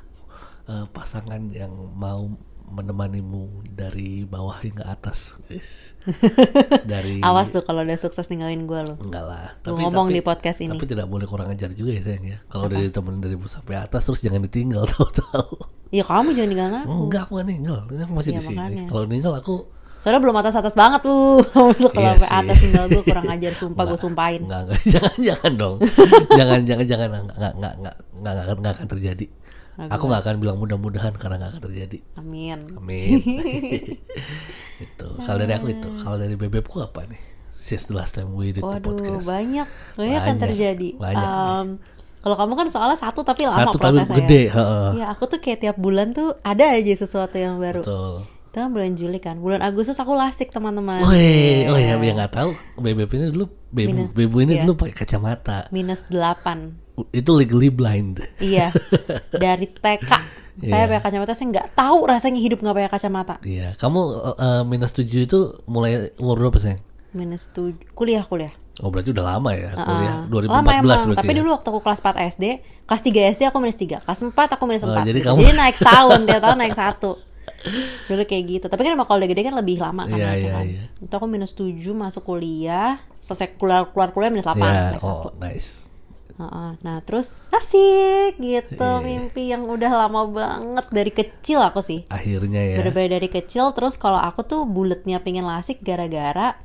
eh, 0.67 0.87
pasangan 0.91 1.55
yang 1.55 1.71
mau 1.95 2.27
menemanimu 2.71 3.67
dari 3.67 4.23
bawah 4.23 4.59
hingga 4.63 4.87
atas 4.87 5.39
guys 5.47 5.95
dari 6.91 7.19
Awas 7.19 7.51
tuh 7.51 7.63
kalau 7.63 7.83
udah 7.83 7.99
sukses 7.99 8.31
ninggalin 8.31 8.63
gua 8.63 8.87
lo. 8.87 8.95
Enggak 9.03 9.25
lah. 9.27 9.59
Lu 9.67 9.75
ngomong 9.75 10.07
di 10.07 10.23
podcast 10.23 10.63
ini. 10.63 10.71
Tapi 10.79 10.87
tidak 10.87 11.11
boleh 11.11 11.27
kurang 11.27 11.51
ajar 11.51 11.75
juga 11.75 11.99
ya 11.99 12.03
sayang 12.07 12.27
ya. 12.31 12.39
Kalau 12.47 12.71
udah 12.71 12.79
ditemenin 12.79 13.19
dari 13.19 13.35
bawah 13.35 13.51
sampai 13.51 13.75
atas 13.75 14.07
terus 14.07 14.23
jangan 14.23 14.47
ditinggal 14.47 14.87
tahu-tahu. 14.95 15.67
Ya 15.91 16.07
kamu 16.07 16.31
jangan 16.31 16.47
ninggalin 16.55 16.75
aku. 16.79 16.95
Enggak, 17.11 17.23
aku 17.27 17.33
gak 17.43 17.49
ninggal. 17.51 17.77
Aku 17.83 18.13
masih 18.15 18.31
Iya, 18.31 18.39
di 18.39 18.47
sini. 18.47 18.75
Kalau 18.87 19.05
ninggal 19.11 19.33
aku 19.35 19.55
Soalnya 20.01 20.19
belum 20.19 20.33
atas-atas 20.35 20.73
banget 20.73 21.05
lu. 21.05 21.45
Lu 21.83 21.89
kalau 21.89 22.11
Iya 22.11 22.17
sampai 22.17 22.27
sih. 22.27 22.41
atas 22.41 22.57
tinggal 22.59 22.85
gua 22.89 23.03
kurang 23.05 23.27
ajar 23.37 23.53
sumpah 23.53 23.85
gua 23.85 23.99
sumpahin. 24.01 24.41
enggak, 24.43 24.61
enggak, 24.65 24.81
jangan 24.97 25.17
jangan 25.21 25.53
dong. 25.55 25.77
jangan 26.31 26.59
jangan 26.65 26.87
jangan 26.89 27.09
enggak 27.11 27.23
enggak 27.31 27.53
enggak 27.53 27.75
enggak 27.77 27.95
enggak, 28.17 28.57
enggak, 28.57 28.73
akan 28.75 28.89
terjadi. 28.89 29.27
Aku 29.83 30.05
nggak 30.07 30.21
akan 30.21 30.35
bilang 30.37 30.57
mudah-mudahan 30.57 31.13
karena 31.15 31.37
nggak 31.39 31.51
akan 31.53 31.63
terjadi. 31.63 31.99
Amin. 32.17 32.59
Amin. 32.75 33.21
itu. 34.79 35.07
Kalau 35.19 35.39
dari 35.39 35.53
aku 35.53 35.69
itu. 35.71 35.89
Kalau 35.97 36.17
dari 36.17 36.35
bebekku 36.35 36.81
apa 36.81 37.05
nih? 37.05 37.21
Since 37.53 37.89
the 37.89 37.95
last 37.95 38.13
time 38.15 38.33
we 38.33 38.51
did 38.51 38.61
the 38.61 38.67
Waduh, 38.67 38.89
podcast. 38.91 39.21
banyak. 39.23 39.69
Banyak 39.95 40.21
kan 40.23 40.27
Banyak, 40.31 40.43
terjadi. 40.43 40.89
banyak. 40.97 41.29
Em, 41.29 41.67
kalau 42.19 42.37
kamu 42.37 42.53
kan 42.55 42.67
soalnya 42.69 42.97
satu 42.99 43.21
tapi 43.21 43.45
lama 43.45 43.69
Satu 43.69 43.77
tapi 43.77 44.01
prosesnya. 44.01 44.17
gede. 44.17 44.43
heeh. 44.49 44.89
Iya, 44.97 45.07
aku 45.13 45.25
tuh 45.27 45.39
kayak 45.39 45.59
tiap 45.61 45.77
bulan 45.77 46.09
tuh 46.11 46.37
ada 46.43 46.65
aja 46.71 46.93
sesuatu 46.95 47.37
yang 47.37 47.57
baru. 47.57 47.81
Betul. 47.81 48.25
Itu 48.51 48.59
kan 48.59 48.69
bulan 48.69 48.93
Juli 48.93 49.19
kan. 49.19 49.39
Bulan 49.39 49.63
Agustus 49.63 49.95
aku 49.95 50.11
lasik 50.13 50.51
teman-teman. 50.51 50.99
Wih, 51.03 51.71
oh 51.71 51.79
ya, 51.79 51.95
yang 51.95 52.19
nggak 52.19 52.35
tahu, 52.35 52.51
bebek 52.77 53.07
ini 53.13 53.31
dulu, 53.31 53.47
bebu, 53.69 53.89
Minus- 53.89 54.11
bebu 54.11 54.37
ini 54.41 54.53
iya. 54.53 54.63
dulu 54.63 54.75
pakai 54.77 54.95
kacamata. 54.97 55.71
Minus 55.71 56.03
8. 56.05 56.75
Itu 57.09 57.31
legally 57.33 57.71
blind. 57.71 58.27
Iya. 58.37 58.75
Dari 59.33 59.71
TK. 59.71 60.11
Saya 60.61 60.83
Iya. 60.83 60.91
pakai 60.91 61.03
kacamata, 61.07 61.33
saya 61.33 61.47
nggak 61.49 61.69
tahu 61.73 61.99
rasanya 62.05 62.37
hidup 62.37 62.59
nggak 62.59 62.77
pakai 62.77 62.91
kacamata. 62.91 63.35
Iya, 63.41 63.79
kamu 63.79 64.01
eh, 64.37 64.63
minus 64.67 64.93
7 64.93 65.07
itu 65.21 65.39
mulai 65.65 66.11
umur 66.17 66.37
berapa 66.37 66.59
sih? 66.59 66.75
Minus 67.13 67.49
7. 67.49 67.79
Kuliah, 67.91 68.23
kuliah. 68.23 68.51
Oh 68.79 68.89
berarti 68.89 69.13
udah 69.13 69.25
lama 69.31 69.53
ya, 69.53 69.73
kuliah. 69.73 70.25
Ah, 70.25 70.51
Lama 70.51 70.69
2014 70.75 70.75
emang. 70.75 70.85
berarti 71.07 71.21
Tapi 71.21 71.33
ya? 71.33 71.39
dulu 71.39 71.49
waktu 71.55 71.69
aku 71.69 71.81
kelas 71.81 72.01
4 72.01 72.17
SD, 72.29 72.45
kelas 72.85 73.03
3 73.03 73.31
SD 73.31 73.43
aku 73.47 73.57
minus 73.59 73.79
3, 73.79 74.01
kelas 74.01 74.21
4 74.21 74.35
aku 74.51 74.65
minus 74.65 74.83
Oh, 74.83 74.91
4. 74.91 75.05
jadi 75.05 75.15
gitu. 75.15 75.27
kamu- 75.31 75.39
Jadi 75.39 75.53
naik 75.55 75.77
setahun, 75.77 76.19
tiap 76.25 76.41
tahun 76.43 76.59
naik 76.59 76.75
satu. 76.75 77.11
Dulu 78.09 78.23
kayak 78.25 78.45
gitu. 78.49 78.67
Tapi 78.67 78.81
kan 78.81 78.93
emang 78.97 79.05
kalau 79.05 79.21
udah 79.21 79.31
gede 79.31 79.43
kan 79.45 79.55
lebih 79.55 79.77
lama 79.79 80.09
kan 80.09 80.17
naiknya 80.17 80.37
iya, 80.37 80.53
kan. 80.57 80.65
iya. 80.67 80.83
Itu 80.99 81.13
aku 81.13 81.27
minus 81.29 81.53
7 81.53 81.73
masuk 81.93 82.25
kuliah, 82.25 82.99
selesai 83.21 83.55
keluar, 83.55 83.93
keluar 83.93 84.11
kuliah 84.11 84.33
minus 84.33 84.49
8. 84.49 84.57
Naik 84.57 85.01
satu. 85.01 85.29
oh 85.29 85.33
nice. 85.37 85.91
Heeh. 86.41 86.71
Nah 86.81 86.97
terus 87.05 87.45
asik 87.53 88.41
gitu 88.41 88.81
Iya. 88.81 89.05
mimpi 89.05 89.53
yang 89.53 89.69
udah 89.69 89.93
lama 89.93 90.25
banget 90.25 90.87
dari 90.89 91.13
kecil 91.13 91.61
aku 91.61 91.85
sih 91.85 92.09
Akhirnya 92.09 92.65
ya. 92.65 92.77
bener-bener 92.81 93.21
dari 93.21 93.29
kecil 93.29 93.77
terus 93.77 94.01
kalau 94.01 94.17
aku 94.17 94.41
tuh 94.41 94.65
buletnya 94.65 95.21
pengen 95.21 95.45
lasik 95.45 95.85
gara-gara 95.85 96.57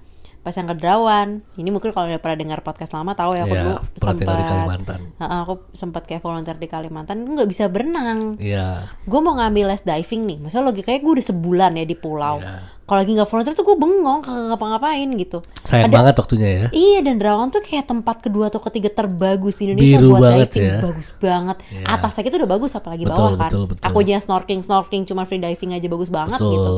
pas 0.46 0.54
yang 0.54 0.70
kedrawan 0.70 1.42
ini 1.56 1.68
mungkin 1.68 1.90
kalau 1.90 2.06
udah 2.06 2.22
pernah 2.22 2.38
dengar 2.38 2.62
podcast 2.62 2.94
lama 2.94 3.12
tahu 3.12 3.34
ya 3.34 3.44
aku 3.44 3.52
Iya, 3.52 3.64
dulu 3.64 3.76
di 3.82 3.98
sempat 3.98 4.16
Kalimantan. 4.46 5.00
Aku 5.18 5.54
sempat 5.72 6.04
kayak 6.04 6.22
volunteer 6.22 6.54
di 6.54 6.68
Kalimantan 6.68 7.18
nggak 7.26 7.50
bisa 7.50 7.66
berenang 7.66 8.38
Iya, 8.38 8.86
gue 9.02 9.20
mau 9.20 9.34
ngambil 9.34 9.66
les 9.68 9.82
diving 9.82 10.22
nih 10.24 10.38
maksudnya 10.40 10.66
logikanya 10.66 11.00
gue 11.00 11.12
udah 11.12 11.26
sebulan 11.26 11.72
ya 11.74 11.84
di 11.84 11.96
pulau 11.96 12.38
Iya. 12.38 12.62
kalau 12.84 13.00
lagi 13.00 13.12
nggak 13.12 13.26
volunteer 13.26 13.54
tuh 13.54 13.66
gue 13.66 13.74
bengong 13.76 14.20
kagak 14.22 14.46
ngapa-ngapain 14.48 15.10
gitu 15.16 15.38
sayang 15.64 15.90
Ada- 15.90 15.98
banget 15.98 16.16
waktunya 16.16 16.50
ya. 16.52 16.66
Iya 16.70 17.00
dan 17.02 17.16
Derawan 17.18 17.50
tuh 17.50 17.60
kayak 17.60 17.86
tempat 17.88 18.22
kedua 18.22 18.46
atau 18.48 18.62
ketiga 18.62 18.94
terbagus 18.94 19.58
di 19.58 19.66
Indonesia 19.68 19.98
Biru 19.98 20.10
buat 20.12 20.22
banget 20.30 20.48
diving 20.52 20.70
ya. 20.70 20.78
bagus 20.80 21.10
banget. 21.18 21.58
Iya. 21.68 21.86
Atasnya 21.90 22.22
itu 22.24 22.38
udah 22.38 22.52
bagus 22.52 22.72
apalagi 22.72 23.04
Betul, 23.04 23.18
bawah 23.18 23.32
kan. 23.36 23.50
betul, 23.50 23.64
betul. 23.68 23.82
Aku 23.84 23.98
aja 24.00 24.18
snorkeling 24.20 24.62
snorkeling 24.62 25.04
cuma 25.04 25.26
free 25.26 25.40
diving 25.40 25.74
aja 25.74 25.88
bagus 25.88 26.08
banget 26.08 26.38
Betul. 26.38 26.54
gitu. 26.54 26.74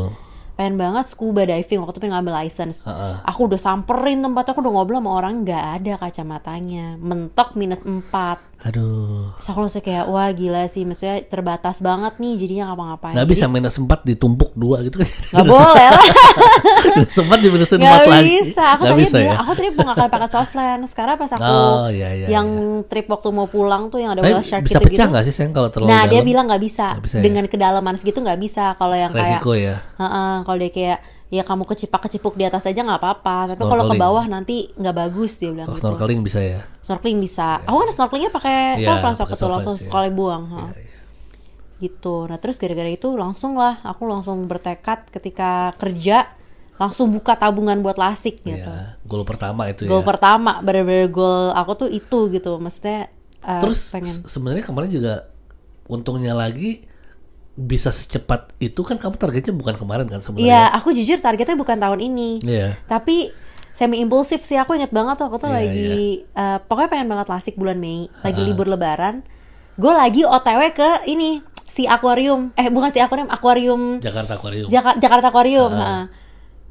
Pengen 0.58 0.76
banget 0.82 1.06
scuba 1.14 1.46
diving 1.46 1.86
waktu 1.86 1.94
itu 1.94 2.02
pengen 2.02 2.16
ngambil 2.18 2.34
license. 2.42 2.82
Heeh. 2.90 3.22
Aku 3.30 3.46
udah 3.46 3.62
samperin 3.62 4.26
tempatnya 4.26 4.58
aku 4.58 4.66
udah 4.66 4.74
ngobrol 4.74 4.98
sama 4.98 5.12
orang 5.14 5.46
nggak 5.46 5.66
ada 5.78 5.94
kacamatanya. 6.02 6.98
Mentok 6.98 7.54
minus 7.54 7.86
4 7.86 8.02
Aduh. 8.60 9.38
Terus 9.38 9.48
aku 9.48 9.60
langsung 9.62 9.80
kayak 9.80 10.06
wah 10.06 10.30
gila 10.30 10.66
sih 10.66 10.82
maksudnya 10.82 11.22
terbatas 11.24 11.78
banget 11.78 12.18
nih 12.18 12.34
jadinya 12.36 12.64
ngapa-ngapain. 12.70 13.14
Nggak 13.14 13.30
bisa 13.30 13.46
minus 13.46 13.76
4 13.76 13.86
ditumpuk 14.04 14.52
dua 14.54 14.82
gitu 14.82 14.98
kan. 14.98 15.08
Nggak 15.32 15.46
boleh 15.46 15.88
lah. 15.94 16.06
Sempat 17.18 17.38
di 17.38 17.48
minus 17.48 17.70
4 17.70 17.78
Nggak 17.78 18.02
lagi. 18.04 18.26
bisa. 18.42 18.66
Aku 18.74 18.84
tadi 18.84 18.98
bisa 19.00 19.14
bilang, 19.16 19.30
ya. 19.30 19.36
aku 19.40 19.52
tadi 19.54 19.68
mau 19.72 19.84
ngakal 19.86 20.08
pakai 20.10 20.30
soft 20.30 20.54
lens. 20.54 20.88
Sekarang 20.90 21.16
pas 21.16 21.32
aku 21.32 21.46
Oh, 21.48 21.88
iya, 21.88 22.10
iya, 22.14 22.28
yang 22.28 22.48
trip 22.86 23.06
waktu 23.06 23.30
mau 23.30 23.46
pulang 23.46 23.88
tuh 23.88 24.00
yang 24.00 24.12
ada 24.12 24.22
whale 24.22 24.42
shark 24.42 24.64
bisa 24.64 24.78
gitu-gitu. 24.78 24.98
pecah 24.98 25.08
nggak 25.08 25.24
sih 25.24 25.34
sayang 25.34 25.54
kalau 25.54 25.70
terlalu 25.70 25.90
Nah 25.90 26.02
dia 26.04 26.18
dalam? 26.18 26.26
bilang 26.26 26.46
nggak 26.50 26.64
bisa. 26.64 26.88
Bisa 26.98 27.16
ya? 27.18 27.24
Dengan 27.24 27.46
kedalaman 27.46 27.94
segitu 27.94 28.20
nggak 28.20 28.40
bisa. 28.40 28.74
Kalau 28.74 28.94
yang 28.94 29.12
kayak, 29.12 29.38
Resiko 29.38 29.54
ya. 29.54 29.76
Heeh, 29.96 30.34
kalau 30.42 30.58
dia 30.58 30.72
kayak 30.72 31.00
ya 31.28 31.44
kamu 31.44 31.64
kecipak-kecipuk 31.64 32.34
di 32.34 32.44
atas 32.44 32.64
aja 32.64 32.80
nggak 32.80 32.98
apa-apa 32.98 33.38
tapi 33.52 33.62
kalau 33.62 33.84
ke 33.86 33.96
bawah 33.96 34.26
nanti 34.26 34.72
nggak 34.74 34.96
bagus 34.98 35.36
dia 35.36 35.52
bilang 35.52 35.68
gitu 35.70 35.84
snorkeling 35.84 36.22
bisa 36.22 36.40
ya. 36.40 36.62
snorkeling 36.80 37.20
bisa 37.20 37.60
aku 37.62 37.78
kan 37.78 37.90
snorkelingnya 37.92 38.32
pakai 38.32 38.56
Iya, 38.80 38.96
soft 39.04 39.20
waktu 39.22 39.36
itu 39.36 39.48
langsung 39.50 39.76
iya. 39.76 39.84
sekali 39.84 40.10
buang 40.10 40.44
ha. 40.48 40.64
Iya, 40.72 40.80
iya. 40.80 40.96
gitu 41.78 42.26
nah 42.26 42.38
terus 42.38 42.56
gara-gara 42.56 42.88
itu 42.88 43.12
langsung 43.14 43.54
lah 43.54 43.84
aku 43.84 44.04
langsung 44.04 44.40
bertekad 44.46 45.12
ketika 45.12 45.76
kerja 45.76 46.32
langsung 46.78 47.10
buka 47.10 47.34
tabungan 47.34 47.82
buat 47.82 47.98
lasik 47.98 48.42
gitu 48.42 48.64
Iya, 48.64 48.96
Goal 49.04 49.26
pertama 49.26 49.68
itu 49.68 49.84
goal 49.84 50.02
ya. 50.02 50.08
pertama 50.08 50.62
bener-bener 50.62 51.06
goal 51.08 51.52
aku 51.52 51.72
tuh 51.76 51.90
itu 51.90 52.32
gitu 52.32 52.56
maksudnya 52.56 53.12
eh, 53.42 53.62
Terus 53.62 53.92
pengen 53.92 54.16
se- 54.16 54.32
sebenarnya 54.32 54.64
kemarin 54.64 54.90
juga 54.90 55.28
untungnya 55.86 56.32
lagi 56.32 56.88
bisa 57.58 57.90
secepat 57.90 58.54
itu 58.58 58.78
kan 58.80 58.96
kamu 58.96 59.18
targetnya 59.18 59.50
bukan 59.52 59.76
kemarin 59.76 60.06
kan 60.06 60.18
Iya, 60.18 60.24
sebenarnya. 60.24 60.62
aku 60.72 60.94
jujur 60.94 61.18
targetnya 61.18 61.56
bukan 61.56 61.76
tahun 61.76 62.00
ini. 62.00 62.30
Iya. 62.40 62.78
Tapi 62.86 63.34
semi 63.74 63.98
impulsif 63.98 64.42
sih 64.42 64.56
aku 64.56 64.74
inget 64.74 64.90
banget 64.90 65.18
tuh 65.18 65.26
aku 65.26 65.38
tuh 65.38 65.50
Iya, 65.50 65.58
lagi 65.60 65.98
eh, 66.24 66.58
pokoknya 66.60 66.90
pengen 66.92 67.08
banget 67.08 67.28
lasik 67.28 67.54
bulan 67.56 67.76
Mei, 67.76 68.06
lagi 68.22 68.42
libur 68.42 68.66
lebaran. 68.66 69.26
Gue 69.74 69.90
lagi 69.92 70.22
OTW 70.22 70.62
ke 70.72 70.90
ini 71.08 71.42
si 71.68 71.86
akuarium. 71.86 72.54
Eh 72.54 72.70
bukan 72.70 72.90
si 72.90 72.98
akuarium, 72.98 73.28
akuarium 73.28 73.82
Jakarta 73.98 74.34
Aquarium. 74.34 74.70
Jaka- 74.70 74.98
Jakarta 74.98 75.28
Aquarium. 75.28 75.72
Ah. 75.72 75.82
ha. 75.82 76.02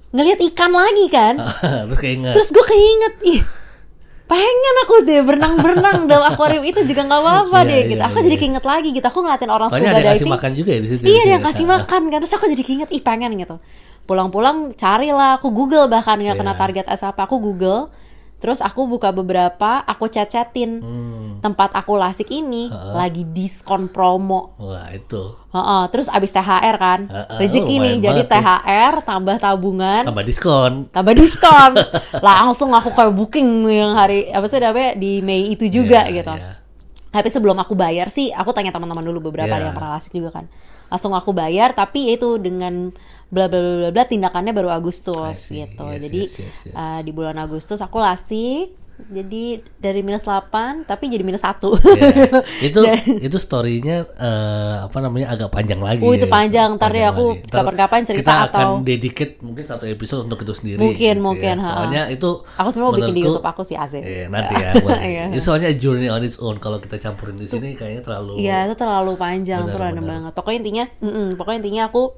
Ngelihat 0.09 0.39
ikan 0.47 0.71
lagi 0.71 1.07
kan. 1.09 1.35
Terus 1.87 1.99
keinget. 2.01 2.33
Terus 2.33 2.49
gue 2.49 2.65
keinget, 2.65 3.15
ih 3.25 3.41
pengen 4.27 4.75
aku 4.83 4.95
deh 5.07 5.23
berenang-berenang 5.23 6.11
dalam 6.11 6.27
akuarium 6.27 6.67
itu 6.67 6.83
juga 6.83 7.07
nggak 7.07 7.21
apa-apa 7.23 7.59
Iya, 7.63 7.69
deh 7.71 7.79
iya, 7.79 7.91
gitu. 7.95 8.03
Aku 8.03 8.17
iya. 8.19 8.25
jadi 8.27 8.37
keinget 8.37 8.65
lagi 8.67 8.89
gitu. 8.91 9.07
Aku 9.07 9.19
ngeliatin 9.23 9.51
orang 9.51 9.69
scuba 9.71 9.83
yang 9.83 9.95
kasih 9.95 10.11
diving. 10.19 10.33
makan 10.35 10.51
juga 10.53 10.71
ya 10.75 10.81
di 10.83 10.89
situ. 10.91 11.03
Iya 11.07 11.23
di 11.23 11.29
dia 11.31 11.39
kasih 11.39 11.65
makan 11.67 12.01
kan 12.11 12.19
Terus 12.21 12.35
aku 12.35 12.47
jadi 12.51 12.63
keinget 12.67 12.89
Ih 12.91 13.03
pengen 13.03 13.31
gitu 13.39 13.57
Pulang-pulang 14.03 14.75
carilah 14.75 15.39
Aku 15.39 15.51
google 15.51 15.87
bahkan 15.87 16.19
nggak 16.19 16.37
kena 16.37 16.53
Iya. 16.53 16.61
target 16.61 16.87
as 16.87 17.03
apa 17.03 17.23
Aku 17.25 17.39
google 17.39 17.87
Terus 18.37 18.61
aku 18.61 18.85
buka 18.85 19.11
beberapa 19.11 19.81
Aku 19.83 20.07
chat-chatin 20.07 20.79
Hmm. 20.79 21.41
Tempat 21.41 21.73
aku 21.73 21.97
lasik 21.97 22.29
ini 22.29 22.69
Lagi 22.69 23.25
diskon 23.25 23.89
promo 23.89 24.53
Wah 24.57 24.93
itu 24.93 25.37
Heeh, 25.51 25.83
Terus 25.89 26.09
abis 26.09 26.31
THR 26.31 26.77
kan 26.77 27.01
Heeh, 27.09 27.39
Rezeki 27.41 27.77
oh, 27.77 27.83
nih 27.83 27.97
Jadi 27.99 28.21
tuh. 28.23 28.31
THR 28.33 28.95
Tambah 29.03 29.37
tabungan 29.37 30.03
tambah 30.05 30.25
diskon. 30.25 30.73
Tambah 30.93 31.13
diskon 31.13 31.73
Langsung 32.27 32.73
aku 32.73 32.93
kayak 32.93 33.13
booking 33.13 33.49
Yang 33.65 33.93
hari 33.97 34.21
Apa 34.29 34.47
sih 34.47 34.61
namanya 34.61 34.93
Di 34.95 35.21
Mei 35.21 35.51
itu 35.51 35.65
juga 35.67 36.05
Iya, 36.05 36.21
gitu 36.21 36.35
iya. 36.37 36.53
tapi 37.07 37.33
sebelum 37.33 37.57
aku 37.57 37.73
bayar 37.73 38.13
sih, 38.13 38.29
aku 38.29 38.53
tanya 38.53 38.69
teman-teman 38.69 39.01
dulu 39.01 39.33
beberapa 39.33 39.49
ada 39.49 39.65
yang 39.65 39.73
pernah 39.73 39.97
lasik 39.97 40.13
juga 40.13 40.37
kan. 40.37 40.53
Langsung 40.93 41.17
aku 41.17 41.33
bayar, 41.33 41.73
tapi 41.73 42.13
itu 42.13 42.37
dengan 42.37 42.93
bla 43.27 43.45
bla 43.47 43.59
bla 43.59 43.75
bla, 43.77 43.91
bla 43.91 44.05
tindakannya 44.05 44.53
baru 44.53 44.71
Agustus 44.71 45.35
see. 45.35 45.61
gitu. 45.61 45.83
Yes, 45.85 46.01
Jadi 46.01 46.21
yes, 46.25 46.35
yes, 46.39 46.57
yes. 46.71 46.75
uh, 46.75 47.01
di 47.01 47.11
bulan 47.11 47.37
Agustus 47.37 47.79
aku 47.79 47.99
lasik. 47.99 48.73
Jadi 48.97 49.61
dari 49.77 50.01
minus 50.01 50.25
8 50.25 50.89
tapi 50.89 51.13
jadi 51.13 51.21
minus 51.21 51.45
1. 51.45 51.53
Iya. 51.69 52.41
itu 52.65 52.81
itu 53.29 53.37
storynya 53.37 54.09
eh, 54.09 54.77
apa 54.89 55.05
namanya 55.05 55.37
agak 55.37 55.53
panjang 55.53 55.85
lagi. 55.85 56.01
Oh, 56.01 56.17
itu 56.17 56.25
ya. 56.25 56.33
panjang. 56.33 56.81
Ntar 56.81 56.89
deh 56.89 57.05
Panjang 57.05 57.13
aku. 57.13 57.27
Ntar 57.45 57.61
kapan-kapan 57.61 58.01
cerita 58.09 58.21
kita 58.25 58.35
atau- 58.49 58.81
akan 58.81 58.89
dedicate 58.89 59.37
mungkin 59.45 59.69
satu 59.69 59.85
episode 59.85 60.25
untuk 60.25 60.41
itu 60.41 60.55
sendiri. 60.57 60.81
Mungkin, 60.81 60.97
gitu 60.97 61.13
ya. 61.13 61.21
mungkin, 61.21 61.55
ha. 61.61 61.71
Soalnya 61.77 62.03
itu 62.09 62.29
aku 62.57 62.69
sebenarnya 62.73 62.89
mau 62.89 62.97
bikin 62.97 63.13
di 63.13 63.23
YouTube 63.29 63.45
aku 63.45 63.63
sih 63.69 63.77
Azim. 63.77 64.01
Iya, 64.01 64.33
nanti 64.33 64.55
ya. 64.57 64.71
boleh. 64.81 65.03
Iya. 65.13 65.25
Ini 65.29 65.41
soalnya 65.45 65.69
journey 65.77 66.09
on 66.09 66.25
its 66.25 66.41
own 66.41 66.57
kalau 66.57 66.81
kita 66.81 66.97
campurin 66.97 67.37
di 67.37 67.45
sini 67.45 67.77
kayaknya 67.77 68.01
terlalu 68.01 68.41
Iya 68.41 68.65
itu 68.65 68.81
terlalu 68.81 69.13
panjang, 69.21 69.61
Benar, 69.69 69.93
benar. 69.93 70.05
banget. 70.09 70.33
Pokoknya 70.33 70.59
intinya, 70.65 70.85
mm-mm, 71.05 71.37
pokoknya 71.37 71.59
intinya 71.61 71.83
aku 71.93 72.17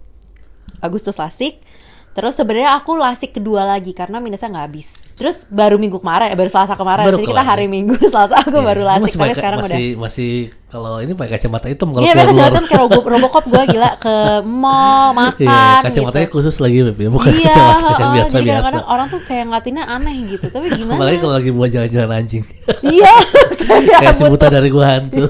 Agustus 0.81 1.17
lasik. 1.17 1.61
Terus 2.09 2.35
sebenarnya 2.35 2.75
aku 2.75 2.99
lasik 2.99 3.31
kedua 3.31 3.63
lagi 3.63 3.95
karena 3.95 4.19
minusnya 4.19 4.51
nggak 4.51 4.67
habis. 4.67 5.15
Terus 5.15 5.47
baru 5.47 5.79
minggu 5.79 6.03
kemarin, 6.03 6.35
eh, 6.35 6.39
baru 6.39 6.51
Selasa 6.51 6.75
kemarin. 6.75 7.07
Baru 7.07 7.23
Jadi 7.23 7.31
kita 7.31 7.43
hari 7.47 7.67
ya? 7.67 7.71
Minggu 7.71 7.95
Selasa 8.13 8.35
aku 8.43 8.59
Iya. 8.59 8.67
baru 8.67 8.83
lasik. 8.83 9.05
masih 9.07 9.19
Tapi 9.21 9.35
sekarang 9.39 9.59
masih, 9.63 9.71
udah. 9.71 10.01
masih 10.03 10.31
kalau 10.69 11.01
ini 11.01 11.13
pakai 11.13 11.33
kacamata 11.35 11.65
hitam 11.67 11.89
kalau 11.89 12.01
Iya, 12.01 12.13
pakai 12.13 12.29
kacamata 12.29 12.59
kayak 12.63 12.81
Robo- 12.83 13.09
Robocop 13.09 13.45
gue 13.47 13.63
gila 13.69 13.91
ke 13.97 14.15
mall 14.43 15.17
Iya, 15.35 15.49
makan 15.49 15.81
kacamatanya 15.83 16.23
gitu. 16.23 16.35
khusus 16.35 16.57
lagi 16.59 16.79
Beb, 16.83 16.99
ya, 16.99 17.09
bukan 17.09 17.33
Iya, 17.33 17.49
kacamata 17.49 17.89
yang 17.99 18.13
biasa 18.13 18.29
jadi 18.29 18.37
biasa. 18.39 18.53
kadang-kadang 18.53 18.87
orang 18.87 19.07
tuh 19.09 19.21
kayak 19.23 19.45
ngeliatinnya 19.45 19.85
aneh 19.87 20.17
gitu. 20.29 20.47
Tapi 20.47 20.67
gimana? 20.79 20.97
Apalagi 20.97 21.19
kalau 21.19 21.35
lagi 21.35 21.51
buat 21.51 21.71
jalan-jalan 21.71 22.11
anjing. 22.15 22.45
Iya, 22.85 23.15
kayak 23.59 23.81
Kayak 23.97 24.15
si 24.15 24.23
buta 24.25 24.47
dari 24.49 24.69
gua 24.69 24.87
hantu. 24.91 25.25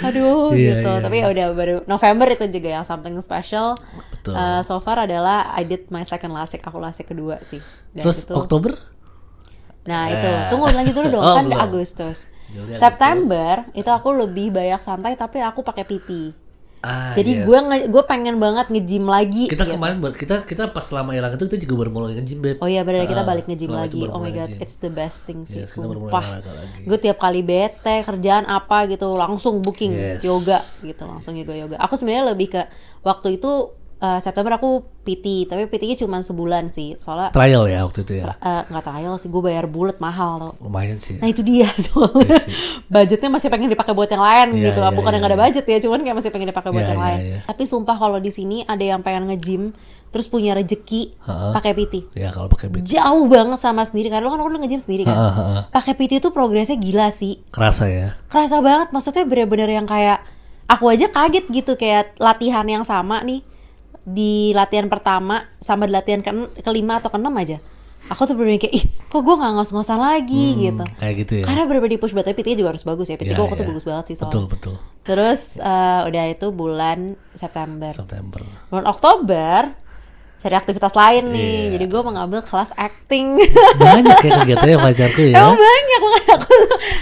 Aduh 0.00 0.52
Iya, 0.52 0.72
gitu. 0.78 0.90
iya, 0.90 1.00
Tapi 1.00 1.16
ya 1.16 1.26
udah 1.28 1.46
baru 1.52 1.76
November 1.84 2.26
itu 2.28 2.44
juga 2.48 2.68
yang 2.70 2.84
something 2.84 3.16
special. 3.18 3.74
Betul. 4.12 4.32
Uh, 4.32 4.60
so 4.62 4.78
far 4.78 5.00
adalah 5.00 5.52
I 5.52 5.64
did 5.64 5.88
my 5.88 6.02
second 6.02 6.30
lasik, 6.30 6.60
aku 6.60 6.78
lasik 6.78 7.08
kedua 7.08 7.40
sih. 7.42 7.58
Dan 7.90 8.04
Terus 8.04 8.22
itu, 8.22 8.32
Oktober? 8.32 8.76
nah 9.80 10.04
itu 10.06 10.20
Eh. 10.22 10.52
tunggu 10.52 10.68
lanjut 10.68 10.92
dulu 10.92 11.08
dong 11.10 11.24
Oh, 11.24 11.32
kan 11.32 11.44
belum. 11.46 11.64
Agustus. 11.64 12.28
Juli, 12.48 12.72
Agustus. 12.72 12.80
September 12.80 13.52
itu 13.72 13.90
aku 13.90 14.08
lebih 14.10 14.50
banyak 14.50 14.80
santai 14.80 15.14
tapi 15.14 15.38
aku 15.38 15.60
pakai 15.60 15.84
PT. 15.84 16.10
Ah, 16.78 17.10
Jadi 17.10 17.42
yes. 17.42 17.44
gue 17.44 17.58
gue 17.90 18.02
pengen 18.06 18.38
banget 18.38 18.70
nge-gym 18.70 19.02
lagi. 19.02 19.50
kita 19.50 19.66
gitu. 19.66 19.74
kemarin 19.74 19.98
kita 20.14 20.46
kita 20.46 20.70
pas 20.70 20.86
selama 20.86 21.10
hilang 21.10 21.34
itu 21.34 21.50
kita 21.50 21.58
juga 21.58 21.74
baru 21.74 21.90
mulai 21.90 22.14
nge-gym 22.14 22.38
beb. 22.38 22.56
Oh 22.62 22.70
iya 22.70 22.86
benar 22.86 23.02
kita 23.10 23.26
Ah, 23.26 23.26
balik 23.26 23.50
nge-gym 23.50 23.74
selama 23.74 23.82
lagi. 23.82 24.00
Oh 24.06 24.20
my 24.22 24.30
god, 24.30 24.50
it's 24.62 24.78
the 24.78 24.86
best 24.86 25.26
thing 25.26 25.42
sih. 25.42 25.66
Yes, 25.66 25.74
Sumpah. 25.74 26.38
Gue 26.86 26.98
tiap 27.02 27.18
kali 27.18 27.42
bete 27.42 28.06
kerjaan 28.06 28.46
apa 28.46 28.86
gitu 28.86 29.10
langsung 29.18 29.58
booking 29.58 29.90
Yes. 29.90 30.22
yoga 30.22 30.62
gitu 30.78 31.02
langsung 31.02 31.34
yoga 31.34 31.58
yoga. 31.58 31.76
Aku 31.82 31.98
sebenarnya 31.98 32.30
lebih 32.30 32.54
ke 32.54 32.62
waktu 33.02 33.42
itu 33.42 33.74
eh, 33.98 34.18
September 34.18 34.54
aku 34.54 34.70
PT, 35.02 35.26
tapi 35.44 35.66
PT-nya 35.66 35.96
cuma 35.98 36.18
sebulan 36.18 36.68
sih. 36.68 36.94
Soalnya 36.96 37.30
Trial 37.30 37.64
ya 37.64 37.82
waktu 37.82 38.02
itu 38.02 38.12
ya. 38.16 38.32
eh, 38.32 38.62
nggak 38.64 38.84
trial 38.84 39.14
sih, 39.14 39.26
gue 39.26 39.40
bayar 39.40 39.64
bulat 39.64 39.98
mahal 39.98 40.32
loh. 40.38 40.52
Lumayan 40.58 40.96
sih. 40.96 41.16
Nah 41.16 41.26
itu 41.26 41.40
dia 41.40 41.66
soalnya 41.86 42.38
Iya 42.38 42.86
budgetnya 42.86 43.30
masih 43.30 43.48
pengen 43.48 43.68
dipakai 43.68 43.92
buat 43.92 44.06
yang 44.06 44.20
lain 44.20 44.48
Iya, 44.54 44.64
gitu. 44.68 44.80
iya, 44.80 44.90
Bukan 44.90 45.08
yang 45.08 45.14
iya, 45.14 45.18
nggak 45.18 45.30
ada 45.30 45.36
iya. 45.36 45.44
budget 45.44 45.64
ya, 45.66 45.78
cuman 45.82 45.98
kayak 46.00 46.16
masih 46.16 46.30
pengen 46.30 46.48
dipakai 46.48 46.70
buat 46.70 46.80
Iya, 46.80 46.90
yang 46.90 47.00
iya, 47.00 47.06
lain. 47.06 47.20
iya. 47.20 47.38
Tapi 47.44 47.62
sumpah 47.64 47.96
kalau 47.96 48.18
di 48.18 48.30
sini 48.30 48.62
ada 48.62 48.82
yang 48.82 49.00
pengen 49.00 49.28
nge-gym 49.28 49.62
terus 50.08 50.24
punya 50.24 50.52
rezeki 50.52 51.20
Ha-ha. 51.20 51.52
pakai 51.52 51.72
PT. 51.74 51.94
Ya 52.16 52.32
kalau 52.32 52.48
pakai 52.48 52.68
beat. 52.68 52.80
Jauh 52.82 53.28
banget 53.28 53.60
sama 53.60 53.84
sendiri 53.84 54.08
kan. 54.08 54.20
Lo 54.20 54.28
kan 54.28 54.40
udah 54.40 54.56
nge-gym 54.58 54.78
sendiri 54.78 55.04
kan. 55.04 55.16
Pakai 55.68 55.92
PT 55.94 56.18
itu 56.18 56.28
progresnya 56.28 56.74
gila 56.74 57.08
sih. 57.08 57.44
Kerasa 57.52 57.84
ya. 57.86 58.16
Kerasa 58.26 58.60
banget 58.60 58.88
maksudnya 58.88 59.24
bener-bener 59.24 59.68
yang 59.70 59.84
kayak 59.84 60.24
aku 60.64 60.88
aja 60.88 61.08
kaget 61.08 61.44
gitu 61.50 61.72
kayak 61.74 62.16
latihan 62.16 62.64
yang 62.64 62.84
sama 62.84 63.20
nih 63.20 63.44
di 64.08 64.50
latihan 64.52 64.86
pertama 64.86 65.44
sama 65.58 65.84
di 65.84 65.92
latihan 65.92 66.20
ke 66.20 66.30
kelima 66.60 66.96
atau 66.96 67.08
keenam 67.08 67.34
aja. 67.34 67.58
Aku 68.08 68.24
tuh 68.24 68.38
bener 68.38 68.56
kayak 68.56 68.72
ih 68.72 68.84
kok 69.04 69.20
gue 69.20 69.34
nggak 69.34 69.52
ngos-ngosan 69.54 69.98
lagi 69.98 70.46
Hmm, 70.48 70.60
gitu. 70.62 70.84
Kayak 70.96 71.14
gitu 71.18 71.32
ya. 71.40 71.44
Karena 71.44 71.62
bener-bener 71.66 71.92
di 71.94 72.00
push 72.00 72.14
banget, 72.14 72.30
tapi 72.30 72.40
PT 72.40 72.56
juga 72.56 72.72
harus 72.72 72.82
bagus 72.82 73.06
ya. 73.06 73.16
PT 73.16 73.28
Ya, 73.28 73.36
itu 73.36 73.44
ya. 73.44 73.68
bagus 73.68 73.84
banget 73.84 74.04
sih 74.06 74.14
soalnya. 74.14 74.32
Betul 74.32 74.44
betul. 74.48 74.74
Terus 75.02 75.40
eh, 75.58 76.00
udah 76.06 76.24
itu 76.26 76.46
bulan 76.48 76.98
September. 77.34 77.92
September. 77.92 78.40
Bulan 78.70 78.86
Oktober 78.86 79.58
cari 80.38 80.54
aktivitas 80.54 80.94
lain 80.94 81.24
nih. 81.28 81.42
Iya. 81.42 81.70
Jadi 81.74 81.84
gue 81.86 82.02
mengambil 82.02 82.40
kelas 82.40 82.70
acting. 82.74 83.36
Banyak 83.74 84.16
ya 84.18 84.30
kegiatannya 84.38 84.76
pacarku 84.86 85.22
ya. 85.26 85.34
Emang 85.36 85.58
banyak 85.58 86.00
makanya 86.00 86.34
aku 86.34 86.52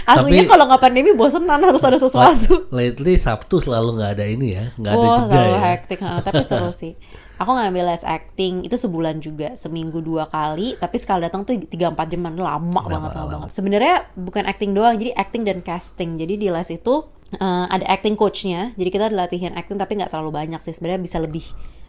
aslinya 0.07 0.41
Tapi- 0.41 0.49
kalau 0.49 0.63
nggak 0.65 0.81
pandemi 0.81 1.11
bosenan 1.13 1.61
harus 1.61 1.83
ada 1.83 1.97
sesuatu. 1.97 2.65
Lately 2.69 3.15
Sabtu 3.15 3.57
selalu 3.57 3.97
nggak 3.97 4.11
ada 4.13 4.25
ini 4.25 4.47
ya, 4.51 4.73
nggak 4.73 4.91
ada 4.91 5.05
jeda 5.07 5.25
terlalu 5.29 5.53
ya. 5.53 5.59
hektik, 5.69 5.97
tapi 6.01 6.41
seru 6.41 6.71
sih. 6.81 6.93
Aku 7.37 7.53
ngambil 7.53 7.93
les 7.93 8.01
acting 8.01 8.65
itu 8.65 8.73
sebulan 8.73 9.21
juga, 9.21 9.53
seminggu 9.53 10.01
dua 10.01 10.25
kali, 10.25 10.73
tapi 10.73 10.97
sekali 10.97 11.21
datang 11.21 11.45
tuh 11.45 11.53
3-4 11.53 11.69
jaman 12.09 12.33
lama 12.33 12.81
banget, 12.81 12.97
lama 12.97 13.09
lama. 13.13 13.29
banget. 13.29 13.49
Sebenarnya 13.53 13.95
bukan 14.17 14.41
acting 14.41 14.73
doang, 14.73 14.97
jadi 14.97 15.13
acting 15.13 15.45
dan 15.45 15.61
casting. 15.61 16.17
Jadi 16.17 16.33
di 16.33 16.49
les 16.49 16.65
itu 16.67 17.05
eh, 17.29 17.65
ada 17.69 17.85
acting 17.85 18.17
coachnya, 18.17 18.73
jadi 18.73 18.89
kita 18.89 19.05
latihan 19.13 19.53
acting 19.53 19.77
tapi 19.77 20.01
nggak 20.01 20.09
terlalu 20.09 20.33
banyak 20.33 20.65
sih. 20.65 20.73
Sebenarnya 20.73 20.97
bisa 20.97 21.21
lebih 21.21 21.45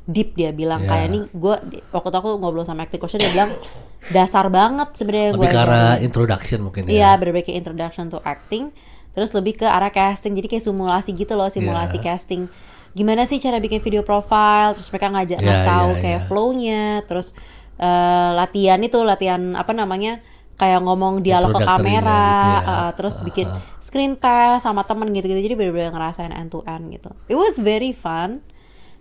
deep 0.09 0.33
dia 0.33 0.51
bilang 0.51 0.83
Ya. 0.83 0.89
kayak 0.89 1.07
nih 1.13 1.23
gue 1.29 1.55
waktu 1.93 2.17
aku 2.17 2.41
ngobrol 2.41 2.65
sama 2.65 2.83
acting 2.83 2.97
coachnya 2.97 3.29
dia 3.29 3.33
bilang 3.35 3.51
dasar 4.09 4.49
banget 4.49 4.89
sebenarnya 4.97 5.37
gue 5.37 5.47
ke 5.47 5.59
arah 5.59 6.01
introduction 6.01 6.59
mungkin 6.65 6.89
ya. 6.89 6.91
Iya, 6.91 7.11
berbagai 7.21 7.53
introduction 7.53 8.09
to 8.09 8.19
acting, 8.25 8.73
terus 9.13 9.31
lebih 9.31 9.61
ke 9.61 9.67
arah 9.69 9.93
casting. 9.93 10.33
Jadi 10.33 10.49
kayak 10.49 10.65
simulasi 10.65 11.13
gitu 11.13 11.37
loh, 11.37 11.47
simulasi 11.47 12.01
Iya. 12.01 12.17
casting. 12.17 12.49
Gimana 12.91 13.29
sih 13.29 13.37
cara 13.37 13.61
bikin 13.61 13.79
video 13.79 14.01
profile? 14.01 14.73
Terus 14.73 14.89
mereka 14.89 15.13
ngajak 15.13 15.39
Iya, 15.39 15.45
ngasih 15.45 15.67
tahu 15.67 15.91
iya, 15.93 16.01
kayak 16.01 16.21
iya. 16.21 16.27
flow-nya, 16.27 16.85
terus 17.05 17.29
eh, 17.77 18.31
latihan 18.35 18.81
itu 18.81 18.99
latihan 19.03 19.55
apa 19.55 19.71
namanya? 19.71 20.19
kayak 20.59 20.83
ngomong 20.83 21.23
dialog 21.23 21.55
ke 21.55 21.63
kamera, 21.63 22.27
gitu 22.27 22.51
ya. 22.67 22.75
eh, 22.83 22.91
terus 22.99 23.15
bikin 23.23 23.47
screen 23.79 24.19
test 24.19 24.67
sama 24.67 24.83
temen 24.83 25.07
gitu-gitu. 25.13 25.39
Jadi 25.39 25.55
bener-bener 25.55 25.95
ngerasain 25.95 26.35
end 26.35 26.51
to 26.51 26.67
end 26.67 26.91
gitu. 26.91 27.15
It 27.31 27.39
was 27.39 27.63
very 27.63 27.95
fun. 27.95 28.43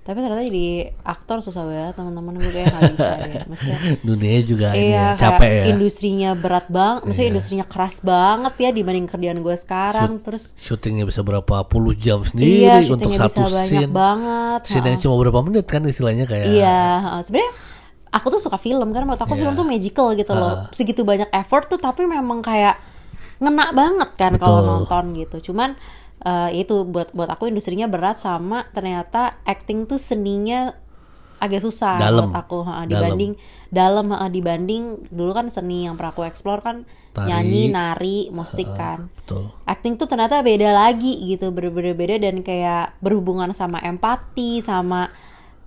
Tapi 0.07 0.23
ternyata 0.23 0.39
jadi 0.39 0.67
aktor 1.03 1.43
susah 1.43 1.67
banget 1.67 1.99
teman-teman 1.99 2.39
gue 2.39 2.47
kayak 2.47 2.71
nggak 2.71 2.91
bisa 2.95 3.11
deh 3.19 3.43
maksudnya 3.51 3.79
Dunianya 3.99 4.43
juga 4.47 4.67
ini 4.71 4.79
Iya, 4.87 4.95
ya, 4.95 5.07
kayak 5.11 5.19
capek 5.19 5.49
ya. 5.51 5.63
industrinya 5.67 6.29
berat 6.31 6.67
banget, 6.71 6.99
maksudnya 7.03 7.27
industrinya 7.27 7.65
keras 7.67 7.95
banget 7.99 8.53
ya 8.55 8.69
dibanding 8.71 9.05
kerjaan 9.05 9.39
gue 9.43 9.55
sekarang. 9.57 10.11
Terus 10.23 10.55
Syutingnya 10.55 11.03
bisa 11.03 11.19
berapa 11.21 11.67
puluh 11.67 11.91
jam 11.91 12.23
sendiri 12.23 12.63
iya, 12.63 12.79
untuk 12.87 13.11
satu 13.11 13.43
bisa 13.43 13.51
banyak 13.51 13.83
scene. 13.83 13.91
banget. 13.91 14.61
Scene 14.63 14.87
yang 14.87 15.01
cuma 15.03 15.15
berapa 15.19 15.39
menit 15.43 15.65
kan 15.67 15.83
istilahnya 15.83 16.23
kayak. 16.23 16.45
Iya, 16.55 16.79
sebenarnya 17.19 17.51
aku 18.07 18.27
tuh 18.31 18.39
suka 18.39 18.55
film 18.55 18.87
kan, 18.95 19.03
menurut 19.03 19.19
aku 19.19 19.35
Iya. 19.35 19.39
film 19.43 19.53
tuh 19.53 19.67
magical 19.67 20.07
gitu 20.15 20.31
loh. 20.31 20.71
Segitu 20.71 21.03
banyak 21.03 21.27
effort 21.35 21.67
tuh, 21.67 21.77
tapi 21.77 22.07
memang 22.07 22.39
kayak 22.39 22.79
ngena 23.37 23.75
banget 23.75 24.09
kan 24.15 24.39
kalau 24.39 24.63
nonton 24.63 25.11
gitu. 25.13 25.51
Cuman 25.51 25.75
eh, 26.19 26.49
itu 26.55 26.81
buat 26.83 27.11
buat 27.11 27.27
aku 27.27 27.47
industrinya 27.47 27.85
berat 27.85 28.17
sama 28.17 28.65
ternyata 28.71 29.37
acting 29.43 29.85
tuh 29.85 29.97
seninya 29.97 30.73
agak 31.37 31.61
susah 31.61 32.01
Dalam. 32.01 32.33
buat 32.33 32.39
aku 32.39 32.65
ha, 32.65 32.81
dibanding 32.83 33.37
dalam 33.69 34.09
ha, 34.09 34.25
dibanding 34.25 35.05
dulu 35.07 35.31
kan 35.31 35.45
seni 35.47 35.85
yang 35.85 35.93
pernah 35.93 36.09
aku 36.09 36.25
explore 36.25 36.59
kan 36.59 36.81
Tari. 37.13 37.29
nyanyi 37.29 37.69
nari 37.69 38.17
musik 38.29 38.65
kan 38.73 39.13
Betul. 39.15 39.53
acting 39.63 39.95
tuh 39.95 40.05
ternyata 40.05 40.41
beda 40.41 40.73
lagi 40.73 41.13
gitu 41.27 41.53
berbeda 41.53 41.93
beda 41.93 42.17
dan 42.19 42.41
kayak 42.41 42.97
berhubungan 42.99 43.53
sama 43.53 43.77
empati 43.79 44.65
sama 44.65 45.13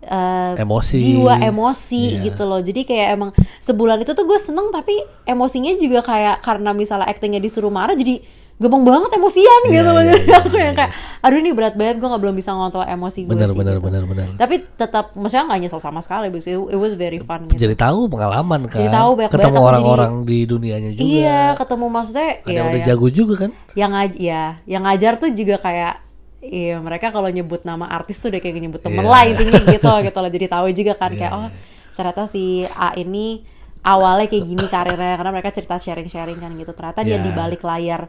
eh, 0.01 0.59
Emosi. 0.59 0.97
jiwa 0.99 1.39
emosi 1.39 2.19
Iya. 2.19 2.23
gitu 2.27 2.43
loh 2.49 2.59
jadi 2.59 2.83
kayak 2.83 3.09
emang 3.15 3.31
sebulan 3.61 4.01
itu 4.01 4.11
tuh 4.11 4.25
gue 4.25 4.39
seneng 4.41 4.73
tapi 4.73 4.97
emosinya 5.23 5.71
juga 5.77 6.01
kayak 6.01 6.41
karena 6.41 6.73
misalnya 6.73 7.07
actingnya 7.07 7.39
disuruh 7.39 7.71
marah 7.71 7.95
jadi 7.95 8.25
gampang 8.61 8.85
banget 8.85 9.11
emosian 9.11 9.61
Iya, 9.65 9.73
gitu 9.73 9.91
iya, 9.91 10.03
jadi 10.05 10.21
iya, 10.23 10.37
aku 10.45 10.55
yang 10.55 10.75
kayak 10.75 10.93
aduh 11.19 11.39
ini 11.39 11.51
berat 11.51 11.75
banget 11.75 11.97
gue 11.97 12.05
nggak 12.07 12.21
belum 12.21 12.37
bisa 12.37 12.53
ngontrol 12.53 12.85
emosi 12.85 13.21
gue 13.25 13.33
Benar, 13.33 13.49
sih 13.49 13.57
benar, 13.57 13.75
gitu. 13.75 13.85
benar, 13.89 14.03
benar. 14.05 14.27
tapi 14.37 14.55
tetap 14.71 15.05
maksudnya 15.15 15.45
nggak 15.47 15.61
nyesel 15.61 15.81
sama 15.81 16.01
sekali 16.01 16.29
because 16.29 16.45
it, 16.45 16.61
it 16.61 16.77
was 16.77 16.93
very 16.93 17.17
fun 17.19 17.45
gitu 17.47 17.57
Jadi 17.59 17.75
tahu 17.75 18.05
pengalaman 18.07 18.61
kan. 18.67 18.79
Jadi 18.79 18.91
tahu 18.91 19.11
banyak 19.15 19.33
Ketemu 19.33 19.59
orang-orang 19.59 20.13
di 20.23 20.39
dunianya 20.45 20.91
juga. 20.93 21.03
iya 21.03 21.41
ketemu 21.55 21.87
maksudnya 21.89 22.29
Ada 22.37 22.45
ya, 22.45 22.53
yang 22.55 22.67
udah 22.69 22.83
jago 22.85 23.07
juga 23.09 23.35
kan. 23.39 23.51
yang 23.73 23.91
ngaj 23.91 24.13
ya 24.15 24.43
yang 24.65 24.83
ngajar 24.83 25.13
tuh 25.17 25.31
juga 25.31 25.57
kayak 25.57 25.95
iya 26.41 26.77
mereka 26.79 27.09
kalau 27.09 27.29
nyebut 27.29 27.65
nama 27.65 27.85
artis 27.87 28.17
tuh 28.17 28.29
udah 28.29 28.39
kayak 28.39 28.57
nyebut 28.59 28.81
temen 28.81 29.01
Iya. 29.01 29.09
lah 29.09 29.23
intinya 29.25 29.61
gitu 29.63 29.93
gitu 30.03 30.19
loh 30.19 30.31
jadi 30.31 30.47
tahu 30.47 30.67
juga 30.71 30.93
kan 30.95 31.13
kayak 31.13 31.29
Iya, 31.29 31.39
oh 31.39 31.49
ternyata 31.91 32.25
si 32.25 32.45
A 32.71 32.93
ini 32.95 33.45
awalnya 33.83 34.25
kayak 34.25 34.45
gini 34.47 34.65
karirnya 34.67 35.17
karena 35.17 35.31
mereka 35.31 35.49
cerita 35.51 35.77
sharing-sharing 35.77 36.37
kan 36.37 36.53
gitu 36.55 36.73
ternyata 36.73 37.01
dia 37.01 37.17
Iya. 37.17 37.25
di 37.25 37.31
balik 37.31 37.61
layar 37.61 38.09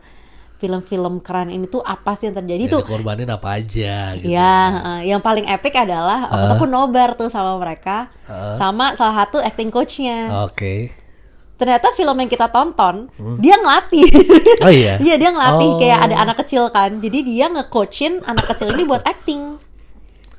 film-film 0.61 1.17
keren 1.19 1.49
ini 1.49 1.65
tuh 1.65 1.81
apa 1.81 2.13
sih 2.13 2.29
yang 2.29 2.37
terjadi 2.37 2.69
Yang 2.69 2.73
tuh 2.77 2.81
dikorbanin 2.85 3.25
apa 3.27 3.57
aja 3.57 4.13
gitu. 4.13 4.29
Ya, 4.29 4.53
heeh. 4.69 4.99
yang 5.09 5.17
paling 5.19 5.49
epic 5.49 5.73
adalah 5.73 6.29
waktu 6.29 6.45
itu 6.45 6.55
aku 6.55 6.67
nobar 6.69 7.17
tuh 7.17 7.27
sama 7.27 7.57
mereka, 7.57 8.13
sama 8.55 8.93
salah 8.93 9.25
satu 9.25 9.41
acting 9.41 9.73
coachnya. 9.73 10.45
Oke. 10.45 10.93
Ternyata 11.57 11.93
film 11.93 12.17
yang 12.17 12.25
kita 12.25 12.49
tonton, 12.49 13.05
dia 13.37 13.53
ngelatih. 13.53 14.05
Oh 14.61 14.69
iya. 14.69 14.97
Iya 15.05 15.15
dia 15.17 15.29
ngelatih 15.29 15.69
Oh. 15.69 15.77
kayak 15.77 15.99
ada 16.05 16.15
anak 16.17 16.37
kecil 16.41 16.69
kan. 16.69 16.97
Jadi 16.97 17.21
dia 17.21 17.49
nge-coachin 17.49 18.21
anak 18.25 18.49
kecil 18.49 18.69
ini 18.69 18.81
buat 18.81 19.01
acting. 19.01 19.50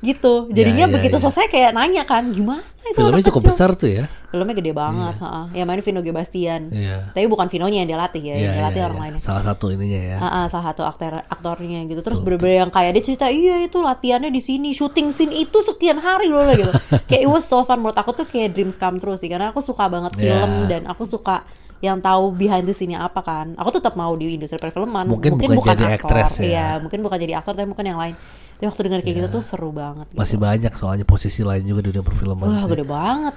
Gitu. 0.03 0.51
Jadinya 0.51 0.83
Ya, 0.83 0.89
ya, 0.89 0.93
begitu 0.93 1.15
ya. 1.15 1.21
selesai 1.21 1.47
kayak 1.47 1.71
nanya 1.71 2.03
kan, 2.03 2.27
gimana 2.27 2.59
itu 2.83 2.99
Filmnya 2.99 3.23
cukup 3.23 3.39
kecil? 3.39 3.49
besar 3.49 3.69
tuh 3.73 3.87
ya. 3.87 4.05
Filmnya 4.27 4.51
gede 4.53 4.71
banget, 4.71 5.15
heeh. 5.15 5.45
Yang 5.55 5.65
main 5.65 5.81
Vino 5.81 5.99
G. 5.99 6.07
Bastian. 6.11 6.61
Iya. 6.67 6.97
Tapi 7.09 7.25
bukan 7.25 7.47
Vinonya 7.47 7.79
yang 7.79 7.87
dia 7.87 7.95
latih 7.95 8.19
ya, 8.19 8.27
Iya, 8.29 8.35
yang 8.35 8.51
dia 8.51 8.63
latih 8.65 8.75
iya, 8.75 8.85
orang 8.85 8.97
iya. 8.97 9.03
lainnya. 9.07 9.21
Salah 9.23 9.39
satu 9.41 9.65
ininya 9.69 10.01
ya. 10.03 10.17
Ah, 10.17 10.27
ah, 10.27 10.45
salah 10.45 10.65
satu 10.67 10.83
aktor 10.83 11.23
aktornya 11.23 11.79
gitu 11.85 12.01
terus 12.01 12.19
bener-bener 12.19 12.59
yang 12.59 12.69
kayak 12.69 12.91
dia 12.93 13.03
cerita 13.05 13.25
iya 13.25 13.63
itu 13.63 13.79
latihannya 13.79 14.27
di 14.27 14.39
sini 14.39 14.69
syuting 14.69 15.07
scene 15.09 15.31
itu 15.33 15.55
sekian 15.57 15.95
hari 15.97 16.27
loh 16.27 16.43
gitu 16.49 16.71
kayak 17.07 17.21
it 17.21 17.29
was 17.29 17.43
so 17.43 17.61
fun 17.61 17.79
menurut 17.79 17.95
aku 17.95 18.11
tuh 18.13 18.25
kayak 18.25 18.51
dreams 18.51 18.75
come 18.75 18.97
true 18.97 19.15
sih 19.15 19.25
karena 19.25 19.49
aku 19.49 19.59
suka 19.59 19.87
banget 19.87 20.11
film 20.13 20.29
Yeah. 20.59 20.67
dan 20.69 20.81
aku 20.85 21.03
suka 21.03 21.47
yang 21.79 21.99
tahu 21.99 22.31
behind 22.31 22.63
the 22.63 22.71
scene-nya 22.71 22.99
apa 23.01 23.19
kan 23.19 23.55
aku 23.55 23.69
tetap 23.73 23.93
mau 23.93 24.11
di 24.13 24.33
industri 24.33 24.55
perfilman 24.55 25.03
Mungkin 25.05 25.35
bukan 25.35 25.71
jadi 25.73 25.95
aktor 25.97 26.15
ya. 26.15 26.27
iya 26.41 26.67
mungkin 26.77 26.99
bukan 26.99 27.17
jadi 27.17 27.33
aktor 27.35 27.53
tapi 27.53 27.65
mungkin 27.65 27.85
yang 27.85 27.97
lain 27.97 28.15
tapi 28.63 28.71
waktu 28.71 28.81
dengar 28.81 29.01
kayak 29.01 29.15
gitu 29.17 29.29
tuh 29.29 29.43
seru 29.43 29.69
banget 29.69 30.07
gitu. 30.07 30.15
Masih 30.15 30.39
banyak 30.39 30.71
soalnya 30.71 31.03
posisi 31.03 31.43
lain 31.43 31.61
juga 31.61 31.83
di 31.83 31.91
dunia 31.91 31.99
perfilman. 32.01 32.47
Wah 32.47 32.63
sih. 32.63 32.71
gede 32.71 32.85
banget 32.87 33.35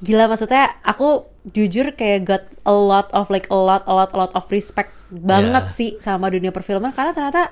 Gila 0.00 0.24
maksudnya 0.26 0.78
aku 0.80 1.08
jujur 1.44 1.92
kayak 1.92 2.20
got 2.22 2.44
a 2.62 2.70
lot 2.70 3.10
of 3.10 3.26
like 3.28 3.44
a 3.48 3.58
lot 3.58 3.82
a 3.84 3.92
lot 3.92 4.08
a 4.08 4.18
lot 4.18 4.30
of 4.30 4.46
respect 4.48 4.94
banget 5.10 5.60
Yeah. 5.60 5.74
sih 5.74 5.90
sama 5.98 6.30
dunia 6.30 6.48
perfilman 6.48 6.88
karena 6.88 7.10
ternyata 7.10 7.50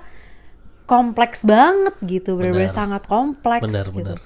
kompleks 0.85 1.43
banget 1.43 1.93
gitu 2.01 2.35
benar-benar 2.35 2.71
Benar. 2.71 2.79
sangat 2.79 3.03
kompleks 3.05 3.67
Benar, 3.67 3.85
gitu. 3.85 4.15
benar. 4.15 4.19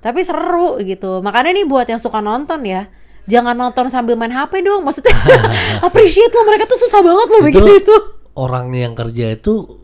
Tapi 0.00 0.20
seru 0.20 0.76
gitu. 0.78 1.22
Makanya 1.22 1.54
nih 1.54 1.64
buat 1.64 1.86
yang 1.86 1.96
suka 1.96 2.20
nonton 2.20 2.60
ya, 2.62 2.92
jangan 3.24 3.56
nonton 3.56 3.88
sambil 3.88 4.12
main 4.14 4.28
HP 4.28 4.60
dong. 4.60 4.84
Maksudnya 4.84 5.16
appreciate 5.86 6.28
loh 6.30 6.44
mereka 6.44 6.66
tuh 6.66 6.76
susah 6.76 7.00
banget 7.00 7.26
loh 7.30 7.40
bikin 7.42 7.64
itu. 7.78 7.96
orang 8.34 8.68
yang 8.68 8.92
kerja 8.92 9.32
itu 9.32 9.83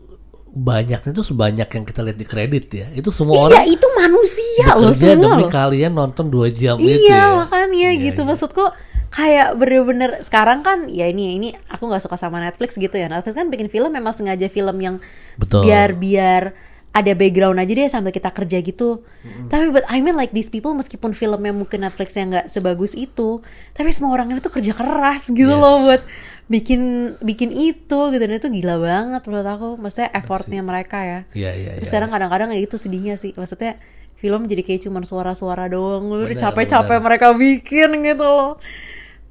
banyaknya 0.51 1.11
tuh 1.11 1.23
sebanyak 1.23 1.63
yang 1.65 1.83
kita 1.83 1.99
lihat 2.01 2.17
di 2.17 2.27
kredit 2.27 2.65
ya. 2.69 2.87
Itu 2.91 3.09
semua 3.09 3.33
Iya 3.33 3.43
orang 3.47 3.65
itu 3.65 3.87
manusia 3.93 4.65
loh 4.75 4.91
semua 4.91 5.15
demi 5.15 5.43
loh. 5.43 5.49
kalian 5.49 5.91
nonton 5.91 6.27
dua 6.27 6.51
jam 6.51 6.75
iya 6.77 6.91
itu 6.91 7.07
ya. 7.07 7.23
makanya 7.37 7.89
Iya, 7.89 8.03
gitu 8.03 8.21
iya. 8.21 8.27
maksudku 8.27 8.63
kayak 9.09 9.47
bener-bener 9.55 10.19
sekarang 10.19 10.59
kan 10.59 10.87
ya 10.87 11.03
ini 11.05 11.35
ini 11.35 11.49
aku 11.67 11.83
nggak 11.83 11.99
suka 11.99 12.15
sama 12.15 12.39
Netflix 12.39 12.75
gitu 12.75 12.91
ya 12.91 13.07
Netflix 13.07 13.33
kan 13.33 13.47
bikin 13.47 13.67
film 13.67 13.91
memang 13.91 14.11
sengaja 14.11 14.47
film 14.47 14.75
yang 14.77 14.95
Betul. 15.35 15.63
biar 15.63 15.89
biar 15.93 16.43
ada 16.91 17.11
background 17.11 17.55
aja 17.55 17.71
deh 17.71 17.87
sambil 17.87 18.11
kita 18.11 18.27
kerja 18.29 18.59
gitu 18.59 19.03
tapi 19.47 19.67
but 19.69 19.87
I 19.87 19.99
mean 19.99 20.15
like 20.15 20.31
these 20.31 20.47
people 20.47 20.71
meskipun 20.71 21.11
filmnya 21.11 21.51
mungkin 21.51 21.79
Netflixnya 21.81 22.23
nggak 22.25 22.45
sebagus 22.47 22.91
itu 22.93 23.39
tapi 23.71 23.91
semua 23.91 24.11
orang 24.11 24.27
ini 24.27 24.39
tuh 24.39 24.51
kerja 24.51 24.71
keras 24.71 25.27
gitu 25.29 25.47
Yes. 25.49 25.59
loh 25.59 25.75
buat 25.81 26.03
bikin 26.51 26.81
bikin 27.23 27.49
itu 27.49 27.99
gitu. 28.11 28.19
Dan 28.19 28.35
itu 28.35 28.51
gila 28.51 28.75
banget 28.77 29.23
menurut 29.25 29.47
aku. 29.47 29.67
Maksudnya 29.79 30.11
effortnya 30.11 30.59
mereka 30.59 30.99
ya. 30.99 31.19
Iya, 31.31 31.51
iya, 31.55 31.69
tapi 31.79 31.83
iya. 31.83 31.89
sekarang 31.89 32.09
kadang-kadang 32.11 32.47
kayak 32.51 32.61
gitu 32.67 32.75
sedihnya 32.75 33.15
sih. 33.15 33.31
Maksudnya 33.31 33.79
film 34.19 34.45
jadi 34.45 34.61
kayak 34.61 34.83
cuman 34.83 35.01
suara-suara 35.01 35.71
doang. 35.71 36.11
Lu 36.11 36.27
udah 36.27 36.35
capek-capek 36.37 36.99
mereka 36.99 37.31
bikin 37.33 37.89
gitu 38.03 38.27
loh. 38.27 38.59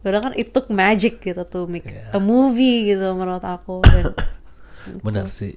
Padahal 0.00 0.33
kan 0.33 0.35
it 0.35 0.56
took 0.56 0.72
magic 0.72 1.20
gitu 1.20 1.44
tuh 1.44 1.68
make 1.68 1.85
Iya. 1.85 2.16
a 2.16 2.18
movie 2.18 2.88
gitu 2.88 3.12
menurut 3.12 3.44
aku. 3.44 3.85
Dan 3.90 4.16
Benar 5.04 5.28
sih. 5.28 5.52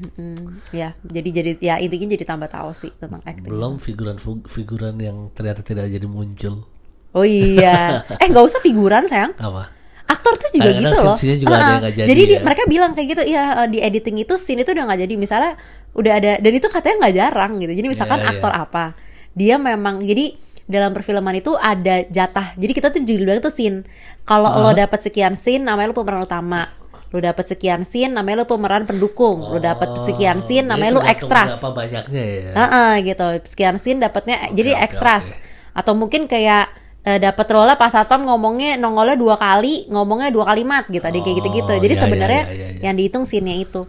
mm, 0.00 0.72
ya 0.72 0.96
jadi 1.04 1.28
jadi 1.30 1.50
ya 1.60 1.74
intinya 1.78 2.08
jadi 2.08 2.24
tambah 2.24 2.48
tahu 2.48 2.72
sih 2.72 2.90
tentang 2.96 3.20
acting 3.22 3.46
Belum 3.46 3.76
figuran-figuran 3.76 4.96
yang 4.96 5.28
ternyata 5.30 5.60
tidak 5.60 5.86
jadi 5.86 6.02
muncul. 6.04 6.66
oh 7.12 7.22
iya. 7.22 8.02
Eh 8.22 8.26
nggak 8.26 8.42
usah 8.42 8.58
figuran 8.58 9.06
sayang. 9.06 9.38
Apa? 9.38 9.70
Aktor 10.10 10.34
tuh 10.34 10.50
juga 10.50 10.70
gitu 10.74 10.96
loh 10.96 11.14
juga 11.14 11.46
ada 11.46 11.54
Heeh. 11.54 11.70
yang 11.70 11.80
nggak 11.80 11.94
jadi 11.94 12.08
jadi 12.08 12.22
di- 12.22 12.34
ya. 12.34 12.40
mereka 12.42 12.62
bilang 12.66 12.90
kayak 12.90 13.08
gitu 13.08 13.22
ya 13.24 13.42
di 13.64 13.78
editing 13.78 14.16
itu 14.18 14.34
scene 14.34 14.60
itu 14.60 14.70
udah 14.70 14.84
nggak 14.84 15.00
jadi 15.00 15.14
misalnya 15.14 15.52
udah 15.90 16.12
ada 16.12 16.32
dan 16.36 16.52
itu 16.52 16.66
katanya 16.66 16.96
nggak 17.00 17.14
jarang 17.16 17.52
gitu 17.58 17.72
jadi 17.72 17.88
misalkan 17.88 18.18
Iya, 18.18 18.26
iya. 18.26 18.32
aktor 18.34 18.52
apa 18.52 18.84
dia 19.32 19.54
memang 19.56 20.02
jadi 20.02 20.34
dalam 20.66 20.90
perfilman 20.90 21.34
itu 21.34 21.54
ada 21.54 22.02
jatah 22.04 22.54
jadi 22.54 22.72
kita 22.72 22.88
tuh 22.90 23.00
judul 23.00 23.24
bilang 23.24 23.40
tuh 23.40 23.50
scene 23.50 23.86
kalau 24.22 24.50
lo 24.56 24.70
dapat 24.72 24.98
sekian 25.00 25.34
scene 25.34 25.62
namanya 25.62 25.90
lo 25.90 25.96
pemeran 25.96 26.22
utama 26.22 26.70
lo 27.10 27.18
dapat 27.18 27.42
sekian 27.44 27.82
scene 27.82 28.06
namanya 28.08 28.42
lo 28.42 28.46
pemeran 28.46 28.82
pendukung 28.84 29.42
lo 29.42 29.58
dapat 29.58 29.98
sekian 30.00 30.38
scene 30.38 30.62
Oh, 30.62 30.70
namanya 30.70 30.92
lo 30.92 31.02
ekstras 31.02 31.58
Berapa 31.58 31.74
banyaknya 31.76 32.22
ya? 32.22 32.50
Heeh, 32.52 32.92
gitu. 33.04 33.26
Sekian 33.44 33.76
scene 33.76 33.98
dapatnya 33.98 34.46
jadi 34.50 34.74
oke, 34.74 34.84
ekstras. 34.84 35.34
oke. 35.34 35.42
Atau 35.72 35.94
mungkin 35.94 36.26
kayak 36.26 36.70
eh, 37.04 37.18
dapat 37.18 37.46
role 37.48 37.74
pas 37.76 37.92
satpam 37.92 38.24
ngomongnya 38.24 38.76
nongolnya 38.76 39.16
dua 39.16 39.36
kali, 39.40 39.88
ngomongnya 39.88 40.28
dua 40.32 40.44
kalimat 40.52 40.84
gitu. 40.88 41.04
Ada 41.04 41.18
kayak 41.20 41.36
gitu-gitu. 41.44 41.72
Oh, 41.72 41.80
Jadi 41.80 41.94
iya, 41.96 42.02
sebenarnya 42.02 42.42
iya, 42.48 42.54
iya, 42.54 42.68
iya. 42.76 42.80
yang 42.88 42.94
dihitung 42.96 43.24
scene-nya 43.24 43.56
itu. 43.56 43.88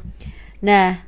Nah, 0.64 1.02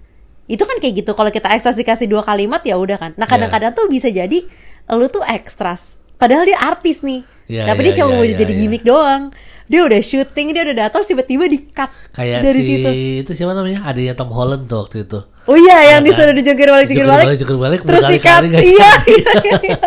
itu 0.49 0.63
kan 0.63 0.77
kayak 0.79 0.93
gitu. 1.03 1.11
Kalau 1.15 1.31
kita 1.31 1.47
ekstras 1.55 1.79
dikasih 1.79 2.07
dua 2.11 2.21
kalimat 2.25 2.59
ya 2.65 2.75
udah 2.75 2.97
kan. 2.99 3.11
Nah, 3.15 3.27
kadang-kadang 3.29 3.71
tuh 3.71 3.87
bisa 3.87 4.11
jadi 4.11 4.43
lu 4.91 5.07
tuh 5.07 5.23
ekstras. 5.23 5.95
Padahal 6.19 6.43
dia 6.43 6.59
artis 6.59 7.03
nih. 7.03 7.23
Iya, 7.47 7.67
Tapi 7.67 7.79
iya, 7.83 7.87
dia 7.91 7.93
cuma 7.99 8.07
iya, 8.11 8.15
mau 8.15 8.25
iya, 8.25 8.35
jadi 8.39 8.53
iya. 8.55 8.59
gimmick 8.59 8.83
doang. 8.83 9.23
Dia 9.71 9.82
udah 9.88 9.99
syuting, 10.04 10.47
dia 10.52 10.62
udah 10.67 10.76
datang 10.88 11.02
tiba-tiba 11.04 11.47
di-cut 11.47 11.91
Kayak 12.12 12.43
dari 12.43 12.62
si 12.62 12.67
situ. 12.80 12.89
itu 13.23 13.32
siapa 13.32 13.56
namanya? 13.56 13.88
Adanya 13.88 14.13
Tom 14.13 14.30
Holland 14.32 14.67
tuh 14.67 14.84
waktu 14.84 15.08
itu. 15.08 15.19
Oh 15.43 15.60
iya, 15.60 15.95
yang 15.95 16.04
kan? 16.04 16.08
disuruh 16.08 16.36
dijungkir 16.36 16.67
balik, 16.71 16.88
jungkir 16.88 17.08
balik, 17.08 17.26
balik, 17.28 17.39
jungkir 17.43 17.60
balik, 17.60 17.80
terus 17.84 17.99
berkali-kali 17.99 18.47
dikat. 18.47 18.52
nggak 18.52 18.63
Iya, 18.63 18.91
iya, 19.04 19.32
iya. 19.67 19.78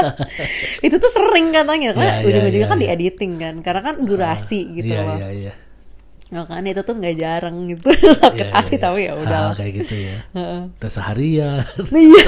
itu 0.86 0.96
tuh 1.00 1.10
sering 1.12 1.46
katanya, 1.48 1.90
karena 1.96 2.04
Iya, 2.04 2.16
iya, 2.20 2.26
ujung-ujungnya 2.28 2.66
iya, 2.68 2.72
kan 2.72 2.78
iya. 2.80 2.84
di 2.84 2.88
editing 2.92 3.32
kan, 3.40 3.54
karena 3.64 3.80
kan 3.80 3.94
durasi 4.04 4.60
gitu 4.76 4.92
iya, 4.92 5.00
loh. 5.00 5.16
Iya, 5.16 5.28
iya. 5.32 5.52
Makanya 6.26 6.70
itu 6.74 6.82
tuh 6.82 6.94
nggak 6.98 7.14
jarang 7.16 7.56
gitu 7.70 7.86
sakit 8.20 8.46
Iya, 8.50 8.52
hati 8.52 8.74
iya, 8.76 8.82
tapi 8.82 9.00
ya 9.06 9.12
udah. 9.14 9.38
Ah, 9.46 9.52
kayak 9.54 9.72
gitu 9.80 9.94
ya. 9.94 10.16
Udah 10.76 10.90
seharian. 10.90 11.62
Iya, 11.88 12.22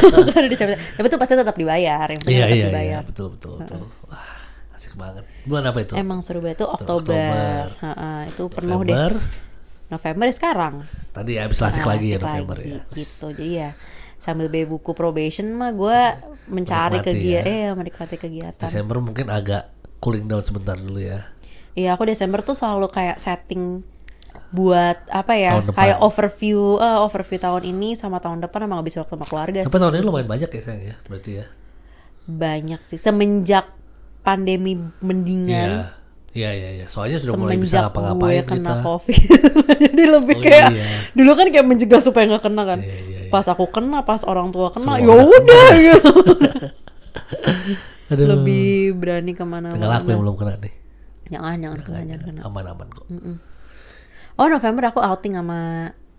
capek. 0.55 0.77
Tapi 0.97 1.07
itu 1.11 1.17
pasti 1.19 1.35
tetap 1.35 1.57
dibayar, 1.59 2.07
yang 2.07 2.21
penting 2.23 2.39
Iya, 2.39 2.45
tetap 2.47 2.55
iya, 2.55 2.63
iya. 2.63 2.69
dibayar. 2.71 3.03
Betul, 3.05 3.27
betul, 3.35 3.53
betul. 3.59 3.81
Wah, 4.07 4.38
banget. 4.99 5.25
Bulan 5.47 5.65
apa 5.65 5.79
itu? 5.81 5.93
Emang 5.95 6.19
seru 6.21 6.43
banget 6.43 6.61
tuh 6.61 6.69
Oktober. 6.69 7.15
Oktober. 7.15 7.65
Heeh, 7.81 8.21
itu 8.29 8.43
penuh 8.51 8.81
deh. 8.83 8.93
November. 8.93 9.13
November 9.89 10.25
ya 10.27 10.35
sekarang. 10.35 10.75
Tadi 11.11 11.33
habis 11.35 11.57
lasik 11.57 11.81
Ah, 11.81 11.95
lagi 11.95 12.13
ya 12.13 12.19
November 12.19 12.57
lagi, 12.59 12.75
ya. 12.75 12.83
gitu 12.93 13.27
jadi 13.31 13.49
ya 13.49 13.71
sambil 14.19 14.51
beli 14.51 14.67
buku 14.67 14.93
probation 14.93 15.55
mah 15.55 15.71
gue 15.71 16.01
mencari 16.47 16.99
kegiatan 16.99 17.47
ya. 17.47 17.71
eh 17.71 17.71
menikmati 17.71 18.19
kegiatan 18.19 18.67
Desember 18.67 18.99
mungkin 18.99 19.31
agak 19.31 19.71
cooling 19.97 20.27
down 20.27 20.43
sebentar 20.43 20.75
dulu 20.75 20.99
ya. 20.99 21.23
Iya 21.73 21.95
aku 21.95 22.05
Desember 22.05 22.43
tuh 22.43 22.53
selalu 22.53 22.91
kayak 22.91 23.17
setting 23.17 23.87
buat 24.51 24.99
apa 25.09 25.39
ya 25.39 25.63
kayak 25.71 26.01
overview 26.01 26.77
eh, 26.77 26.99
overview 26.99 27.39
tahun 27.39 27.63
ini 27.65 27.95
sama 27.95 28.19
tahun 28.19 28.43
depan 28.43 28.67
emang 28.67 28.83
habis 28.83 28.97
waktu 28.97 29.15
sama 29.15 29.25
keluarga 29.25 29.61
Tapi 29.63 29.79
tahun 29.79 29.95
ini 29.95 30.05
lumayan 30.05 30.27
banyak 30.27 30.51
ya 30.51 30.61
sayang 30.61 30.83
ya, 30.85 30.97
berarti 31.07 31.31
ya. 31.39 31.47
banyak 32.27 32.81
sih 32.83 32.99
semenjak 32.99 33.71
pandemi 34.29 34.73
mendingan 35.01 35.89
Iya, 36.29 36.51
iya, 36.53 36.69
iya. 36.71 36.71
iya. 36.77 36.87
Soalnya 36.87 37.17
sudah 37.19 37.35
mulai 37.35 37.57
bisa 37.57 37.81
semenjak 37.81 37.89
gue 37.89 37.99
ngapa-ngapain 37.99 38.45
kena 38.45 38.61
kita. 38.61 38.75
covid 38.79 39.21
jadi 39.89 40.03
lebih 40.13 40.37
Oh, 40.37 40.43
kayak 40.45 40.69
iya. 40.71 40.87
dulu 41.11 41.31
kan 41.33 41.47
kayak 41.49 41.67
mencegah 41.67 42.01
supaya 42.01 42.25
nggak 42.29 42.45
kena 42.45 42.63
kan 42.65 42.79
Iya, 42.79 42.95
iya, 43.01 43.19
iya. 43.25 43.31
pas 43.33 43.45
aku 43.45 43.65
kena 43.67 43.99
pas 44.03 44.23
orang 44.23 44.49
tua 44.49 44.69
kena 44.71 45.01
ya 45.01 45.09
udah 45.09 45.69
gitu 45.75 46.13
Aduh. 48.09 48.27
lebih 48.27 48.69
berani 48.95 49.33
ke 49.33 49.43
mana 49.43 49.73
Tinggal 49.73 49.93
aku 49.95 50.09
yang 50.09 50.23
belum 50.23 50.37
kena 50.37 50.53
nih. 50.59 50.73
jangan 51.29 51.57
jangan 51.59 51.79
kena 51.83 51.99
jangan 52.07 52.23
kena 52.25 52.41
Aman-aman 52.43 52.87
kok. 52.89 53.05
oh 54.35 54.47
November 54.47 54.83
aku 54.87 55.01
outing 55.03 55.35
sama 55.35 55.61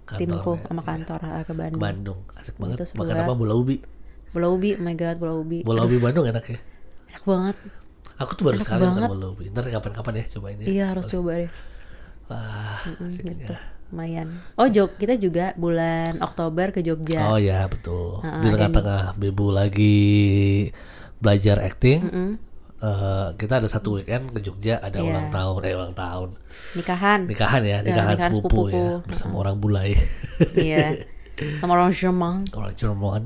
Kantor, 0.04 0.20
timku 0.20 0.52
ya, 0.52 0.66
sama 0.68 0.82
kantor 0.84 1.20
ah, 1.22 1.32
ke 1.40 1.46
Ke 1.46 1.54
Bandung 1.54 1.80
Bandung. 1.80 2.20
Asik 2.34 2.58
banget. 2.58 2.82
Itu 2.82 2.98
Makan 2.98 3.14
apa? 3.20 3.34
Bola 3.36 3.54
ubi. 3.54 3.78
bola 4.30 4.48
ubi 4.48 4.74
oh 4.74 4.82
my 4.84 4.94
god 4.94 5.16
bola 5.16 5.34
ubi 5.36 5.62
Bola 5.62 5.86
ubi 5.86 5.98
Bandung 5.98 6.26
enak 6.26 6.44
ya. 6.44 6.58
enak 7.08 7.24
banget 7.24 7.58
Aku 8.20 8.32
tuh 8.34 8.44
baru 8.46 8.60
Enak 8.60 8.68
sekali 8.68 8.84
banget. 8.86 9.10
bola 9.10 9.26
ubi. 9.30 9.44
Ntar 9.48 9.64
kapan-kapan 9.66 10.14
ya 10.14 10.24
cobain 10.30 10.58
ya. 10.58 10.68
iya 10.68 10.86
harus 10.92 11.08
coba 11.08 11.32
deh 11.38 11.52
Wah, 12.28 12.78
gitu 13.10 13.26
ya. 13.48 13.58
lumayan 13.90 14.28
oh 14.54 14.68
Jog 14.68 14.94
kita 14.96 15.16
juga 15.16 15.50
bulan 15.56 16.20
Oktober 16.20 16.70
ke 16.70 16.80
Jogja 16.80 17.26
Oh 17.26 17.36
ya 17.36 17.66
betul. 17.66 18.22
Ah, 18.22 18.38
Di 18.38 18.48
tengah-tengah 18.50 19.16
Bebu 19.16 19.50
lagi 19.50 20.70
belajar 21.18 21.58
acting. 21.60 22.02
eh, 22.80 23.28
kita 23.34 23.60
ada 23.60 23.68
satu 23.68 23.98
weekend 23.98 24.32
ke 24.32 24.40
Jogja 24.40 24.78
ada 24.78 24.96
Iya. 24.96 25.10
ulang 25.10 25.28
tahun, 25.30 25.60
eh 25.64 25.74
ulang 25.74 25.92
tahun, 25.94 26.30
nikahan 26.76 27.20
nikahan 27.26 27.62
ya, 27.62 27.70
Ya, 27.74 27.78
nikahan, 27.84 28.16
nikahan 28.16 28.32
sepupu, 28.32 28.72
sepupuku. 28.72 28.78
ya 28.78 29.04
bersama 29.04 29.34
orang 29.38 29.56
bulai, 29.58 29.92
iya 30.56 30.96
sama 31.60 31.76
orang 31.76 31.92
Jemang 31.92 32.48
orang 32.54 32.72
Cirebon. 32.72 33.24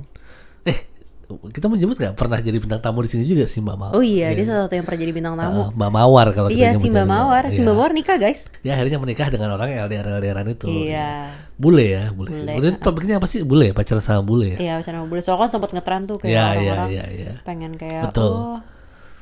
Kita 1.45 1.65
menyebut 1.65 1.95
nggak 1.95 2.13
pernah 2.13 2.37
jadi 2.37 2.55
bintang 2.55 2.77
tamu 2.77 3.01
di 3.01 3.09
sini 3.09 3.23
juga 3.23 3.43
sih 3.43 3.57
Mbak 3.57 3.75
Mawar. 3.75 3.93
oh 3.93 4.01
iya 4.01 4.29
dia 4.31 4.43
salah 4.43 4.65
satu 4.65 4.73
yang 4.73 4.83
pernah 4.83 5.01
jadi 5.01 5.11
bintang 5.11 5.35
tamu 5.35 5.61
Eh, 5.61 5.69
Mbak 5.73 5.91
Mawar 5.91 6.27
kalau 6.31 6.47
kita 6.47 6.57
iya 6.57 6.69
si 6.73 6.87
Mbak. 6.87 7.05
Mawar 7.05 7.43
si 7.45 7.53
Iya. 7.53 7.63
Mbak 7.63 7.75
Mawar 7.75 7.91
nikah 7.91 8.17
guys 8.17 8.41
Dia 8.59 8.71
akhirnya 8.73 8.97
menikah 8.97 9.27
dengan 9.27 9.49
orang 9.51 9.67
yang 9.69 9.79
LDR 9.83 10.07
LDRan 10.13 10.47
itu. 10.49 10.67
iya 10.67 11.09
Bule 11.53 11.85
ya, 11.87 12.03
bule. 12.09 12.29
Bule, 12.29 12.51
Bule. 12.51 12.69
topiknya 12.77 13.17
apa 13.17 13.25
sih? 13.25 13.41
Bule, 13.41 13.69
ya? 13.69 13.73
pacaran 13.73 14.01
sama 14.01 14.21
bule 14.21 14.53
ya? 14.53 14.57
iya 14.59 14.73
pacaran 14.75 14.97
sama 14.99 15.07
bule 15.07 15.21
soalnya 15.21 15.41
kan 15.41 15.49
sempat 15.51 15.69
ngetren 15.71 16.01
tuh 16.03 16.17
kayak 16.17 16.29
Iya, 16.29 16.41
iya, 16.41 16.51
orang-orang 16.73 16.89
iya, 16.89 17.05
iya. 17.09 17.33
pengen 17.41 17.71
kayak 17.73 18.09
Betul. 18.09 18.31
oh 18.31 18.57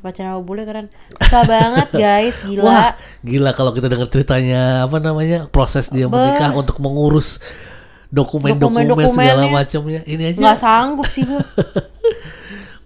pacaran 0.01 0.29
sama 0.31 0.41
bule 0.41 0.61
keren 0.63 0.87
susah 1.13 1.43
banget 1.45 1.87
guys 2.01 2.37
gila 2.41 2.63
Wah, 2.63 2.89
gila 3.21 3.51
kalau 3.51 3.71
kita 3.71 3.85
dengar 3.85 4.07
ceritanya 4.07 4.61
apa 4.83 4.97
namanya 4.97 5.45
proses 5.45 5.87
dia 5.87 6.07
menikah 6.07 6.49
untuk 6.51 6.79
mengurus 6.79 7.37
dokumen-dokumen 8.09 9.07
segala 9.07 9.47
macamnya. 9.47 10.03
Ini 10.03 10.33
aja 10.33 10.39
nggak 10.41 10.57
sanggup 10.57 11.07
sih 11.07 11.23
gue 11.23 11.39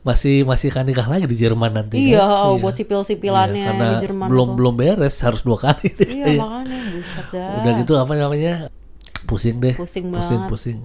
masih 0.02 0.46
masih 0.46 0.70
kan 0.70 0.86
nikah 0.86 1.06
lagi 1.06 1.26
di 1.26 1.34
Jerman 1.34 1.72
nanti. 1.74 1.98
iya 2.14 2.22
kan? 2.22 2.46
oh, 2.46 2.56
buat 2.58 2.74
sipil-sipilannya 2.74 3.58
Iya, 3.58 3.68
karena 3.74 3.86
di 3.90 3.98
Jerman 4.06 4.28
belum 4.30 4.48
tuh. 4.48 4.56
belum 4.56 4.74
beres 4.76 5.16
harus 5.20 5.42
dua 5.42 5.58
kali. 5.58 5.90
iya 6.14 6.38
makanya 6.38 6.78
buset 6.92 7.26
dah 7.30 7.50
Udah 7.60 7.72
gitu 7.80 7.94
apa 7.96 8.14
namanya 8.14 8.54
pusing 9.26 9.58
deh. 9.58 9.74
Pusing 9.74 10.10
pusing, 10.10 10.38
banget. 10.40 10.52
pusing. 10.52 10.80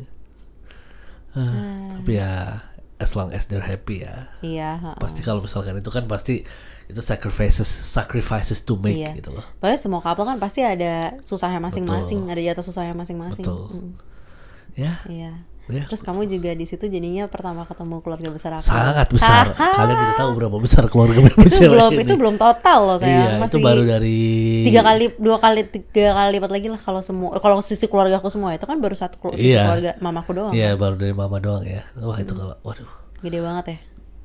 Ah, 1.30 1.94
Tapi 2.00 2.12
ya 2.16 2.64
as 2.96 3.12
long 3.12 3.30
as 3.30 3.46
they're 3.46 3.62
happy 3.62 4.02
ya. 4.02 4.28
iya 4.40 4.76
ha-ha. 4.76 4.96
Pasti 4.96 5.20
kalau 5.20 5.40
misalkan 5.40 5.76
itu 5.76 5.88
kan 5.88 6.04
pasti 6.04 6.42
itu 6.84 7.00
sacrifices 7.00 7.68
sacrifices 7.68 8.60
to 8.60 8.74
make 8.74 8.98
Iya. 8.98 9.14
gitu 9.14 9.30
loh. 9.30 9.44
Pokoknya 9.56 9.78
semua 9.78 10.00
couple 10.00 10.26
kan 10.26 10.36
pasti 10.36 10.60
ada 10.60 11.14
susahnya 11.20 11.60
masing-masing, 11.60 12.26
ada 12.26 12.40
jatah 12.40 12.64
susahnya 12.64 12.92
masing-masing. 12.92 13.44
Betul. 13.44 13.68
Mm, 13.70 13.92
Ya, 14.72 15.02
Iya. 15.06 15.32
Ya. 15.72 15.84
Terus 15.86 16.00
kamu 16.00 16.26
juga 16.26 16.50
di 16.50 16.62
situ 16.62 16.84
jadinya 16.84 17.24
pertama 17.26 17.62
ketemu 17.62 17.98
keluarga 17.98 18.28
besar 18.28 18.50
aku. 18.54 18.66
sangat 18.66 19.08
besar. 19.08 19.44
Kalian 19.52 19.96
tidak 19.96 20.16
tahu 20.16 20.30
berapa 20.34 20.56
besar 20.56 20.84
keluarga 20.86 21.18
Bebo 21.20 21.42
itu 21.48 21.64
belum 21.64 21.92
ini. 21.92 22.02
itu 22.02 22.14
belum 22.14 22.34
total 22.36 22.78
loh 22.84 22.96
saya 22.96 23.10
Iya, 23.10 23.26
masih 23.36 23.52
itu 23.52 23.58
baru 23.60 23.82
dari 23.84 24.18
tiga 24.62 24.80
kali 24.82 25.04
dua 25.16 25.36
kali 25.36 25.60
tiga 25.64 26.12
kali 26.12 26.28
lipat 26.32 26.50
lagi 26.50 26.68
lah 26.68 26.78
kalau 26.78 27.00
semua 27.00 27.30
kalau 27.36 27.58
sisi 27.60 27.86
keluarga 27.86 28.16
aku 28.16 28.28
semua 28.28 28.50
itu 28.50 28.62
kan 28.62 28.76
baru 28.76 28.92
satu 28.92 29.16
sisi 29.32 29.50
Iya. 29.50 29.64
keluarga 29.64 29.90
mamaku 29.98 30.30
doang 30.32 30.52
Iya, 30.52 30.74
baru 30.74 30.94
dari 30.94 31.12
mama 31.12 31.36
doang 31.38 31.62
ya. 31.62 31.82
Wah, 31.96 32.16
itu 32.16 32.32
kalau 32.32 32.58
waduh. 32.60 32.90
gede 33.20 33.38
banget 33.38 33.64
ya 33.66 33.78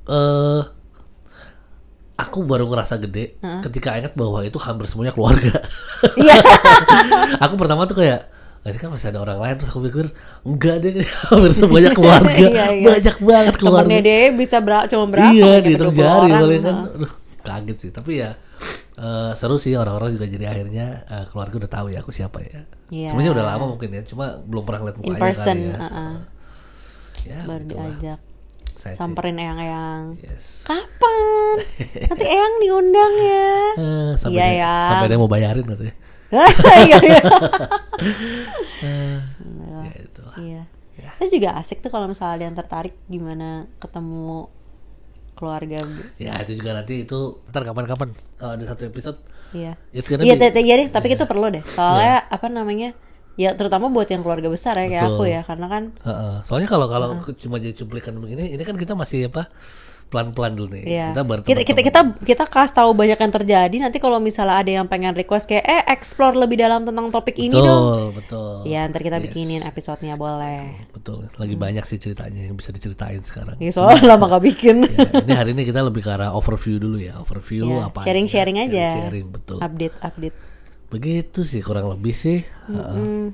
Eh 0.06 0.62
aku 2.16 2.38
baru 2.42 2.64
ngerasa 2.64 2.96
gede 2.98 3.36
ketika 3.60 3.92
ingat 3.94 4.14
bahwa 4.14 4.40
itu 4.40 4.56
hampir 4.56 4.86
semuanya 4.86 5.12
keluarga. 5.12 5.52
iya 6.16 6.40
aku 7.44 7.54
pertama 7.56 7.84
tuh 7.84 7.98
kayak 7.98 8.24
"Ah, 8.24 8.35
ini 8.72 8.78
kan 8.82 8.90
masih 8.90 9.14
ada 9.14 9.20
orang 9.22 9.38
lain 9.38 9.54
terus 9.60 9.70
aku 9.70 9.80
pikir 9.86 10.06
enggak 10.42 10.76
deh 10.82 10.92
hampir 11.30 11.52
semuanya 11.54 11.90
keluarga. 11.98 12.34
Iya, 12.34 12.66
iya. 12.74 12.86
banyak 12.86 13.16
banget 13.22 13.54
keluarga. 13.60 13.86
temennya 13.86 14.00
dia 14.02 14.20
bisa 14.34 14.56
ber 14.58 14.74
cuma 14.90 15.04
berapa 15.06 15.32
iya 15.32 15.52
dihitung 15.62 15.94
20 15.94 16.00
jari 16.00 16.30
paling 16.34 16.62
kan. 16.62 16.76
Aduh 16.94 17.12
kaget 17.46 17.76
sih. 17.78 17.90
Tapi 17.94 18.12
ya 18.18 18.30
eh, 18.98 19.30
seru 19.38 19.56
sih 19.56 19.72
orang-orang 19.78 20.18
juga 20.18 20.26
jadi 20.26 20.46
akhirnya 20.50 20.86
eh, 21.06 21.24
keluarga 21.30 21.54
udah 21.62 21.70
tahu 21.70 21.86
ya 21.94 21.98
aku 22.02 22.10
siapa 22.10 22.38
ya. 22.42 22.66
Iya. 22.90 23.10
sebenarnya 23.10 23.32
udah 23.34 23.44
lama 23.50 23.64
mungkin 23.74 23.88
ya 23.90 24.02
cuma 24.06 24.38
belum 24.42 24.62
pernah 24.62 24.80
lihat 24.86 24.96
in 24.96 25.00
mukanya 25.02 25.22
person 25.26 25.56
kali 25.58 25.66
ya. 25.66 25.78
uh-uh. 25.82 26.14
ya 27.26 27.38
baru 27.46 27.62
begitulah. 27.66 27.86
diajak. 27.98 28.20
Samperin 28.86 29.34
eyang-eyang. 29.34 30.14
Yes. 30.22 30.62
Kapan? 30.62 31.54
Nanti 32.14 32.24
eyang 32.30 32.54
diundang 32.62 33.12
ya. 33.18 33.50
Eh, 33.74 34.10
sampai 34.14 34.38
Iya, 34.38 34.46
dia, 34.46 34.60
ya. 34.62 34.74
sampai 34.94 35.06
dia 35.10 35.18
mau 35.18 35.26
bayarin 35.26 35.66
katanya 35.66 35.94
iya 36.86 36.98
iya 37.06 37.22
ya 40.40 40.62
iya. 40.96 41.10
Terus 41.20 41.28
juga 41.28 41.50
asik 41.60 41.84
tuh 41.84 41.92
kalau 41.92 42.08
misalnya 42.08 42.34
ada 42.40 42.44
yang 42.48 42.56
tertarik 42.56 42.94
gimana 43.04 43.68
ketemu 43.76 44.48
keluarga 45.36 45.84
ya 46.16 46.40
itu 46.40 46.56
juga 46.56 46.72
nanti 46.72 47.04
itu 47.04 47.44
ntar 47.52 47.68
kapan-kapan 47.68 48.16
kalau 48.40 48.56
ada 48.56 48.64
satu 48.64 48.88
episode. 48.88 49.20
Iya. 49.52 49.76
Itu 49.92 50.16
kan 50.16 50.24
iya 50.24 50.34
te- 50.40 50.52
te- 50.52 50.64
iya 50.64 50.80
deh 50.80 50.88
tapi 50.88 51.12
itu 51.12 51.28
perlu 51.28 51.52
deh. 51.52 51.60
Soalnya 51.68 52.24
apa 52.32 52.48
namanya 52.48 52.96
ya 53.36 53.52
terutama 53.52 53.92
buat 53.92 54.08
yang 54.08 54.24
keluarga 54.24 54.48
besar 54.48 54.80
ya 54.80 54.88
kayak 54.88 55.04
Betul. 55.04 55.16
aku 55.20 55.24
ya 55.28 55.40
karena 55.44 55.66
kan 55.68 55.82
Heeh. 56.00 56.34
Soalnya 56.48 56.68
kalau 56.72 56.88
kalau 56.88 57.20
cuma 57.36 57.60
jadi 57.60 57.76
cuplikan 57.76 58.16
begini, 58.16 58.56
ini 58.56 58.62
kan 58.64 58.80
kita 58.80 58.96
masih 58.96 59.28
apa 59.28 59.52
pelan-pelan 60.06 60.54
dulu 60.54 60.70
nih. 60.70 60.84
Iya. 60.86 61.06
Kita 61.10 61.22
baru 61.22 61.40
kita, 61.42 61.60
kita 61.62 61.80
kita 61.82 62.00
kita 62.22 62.44
kasih 62.46 62.74
tahu 62.74 62.90
banyak 62.94 63.18
yang 63.18 63.32
terjadi 63.32 63.76
nanti 63.76 63.98
kalau 63.98 64.16
misalnya 64.16 64.56
ada 64.56 64.70
yang 64.72 64.86
pengen 64.86 65.10
request 65.12 65.44
kayak 65.44 65.62
eh 65.62 65.82
explore 65.88 66.32
lebih 66.32 66.54
dalam 66.56 66.86
tentang 66.86 67.10
topik 67.10 67.34
ini 67.34 67.50
betul, 67.50 67.66
dong 67.66 68.14
betul. 68.14 68.52
ya 68.64 68.86
ntar 68.86 69.00
kita 69.00 69.18
Yes. 69.18 69.24
bikinin 69.26 69.62
episodenya 69.62 70.14
boleh 70.14 70.86
Betul. 70.94 71.26
Lagi 71.34 71.54
banyak 71.54 71.82
sih 71.82 71.98
ceritanya 71.98 72.44
yang 72.44 72.54
bisa 72.54 72.70
diceritain 72.70 73.18
sekarang. 73.20 73.58
ya 73.58 73.70
soalnya 73.70 74.14
lama 74.14 74.30
gak 74.30 74.44
bikin 74.44 74.86
Ya, 74.86 75.10
ini 75.20 75.32
hari 75.34 75.50
ini 75.52 75.62
kita 75.64 75.82
lebih 75.82 76.00
ke 76.00 76.10
arah 76.10 76.30
overview 76.30 76.78
dulu 76.78 76.96
ya, 76.96 77.18
overview 77.18 77.66
Ya, 77.66 77.88
apa 77.88 78.06
sharing-sharing 78.06 78.62
aja. 78.62 78.86
Sharing 79.02 79.26
betul. 79.28 79.58
update 79.58 79.96
update 79.98 80.36
Begitu 80.86 81.42
sih 81.42 81.60
kurang 81.60 81.90
lebih 81.90 82.14
sih. 82.14 82.46
Heeh. 82.70 82.94
Hmm. 82.94 83.26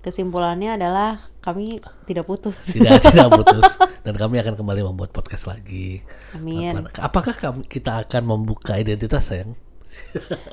kesimpulannya 0.00 0.76
adalah 0.76 1.20
kami 1.40 1.80
tidak 2.04 2.24
putus 2.24 2.72
Tidak 2.72 3.00
tidak 3.10 3.28
putus 3.32 3.64
dan 4.00 4.14
kami 4.16 4.40
akan 4.40 4.54
kembali 4.56 4.80
membuat 4.84 5.10
podcast 5.10 5.44
lagi. 5.44 6.00
Amin. 6.32 6.84
Apakah 6.96 7.32
kami, 7.32 7.64
kita 7.64 8.04
akan 8.04 8.22
membuka 8.24 8.76
identitas 8.76 9.28
sayang? 9.28 9.56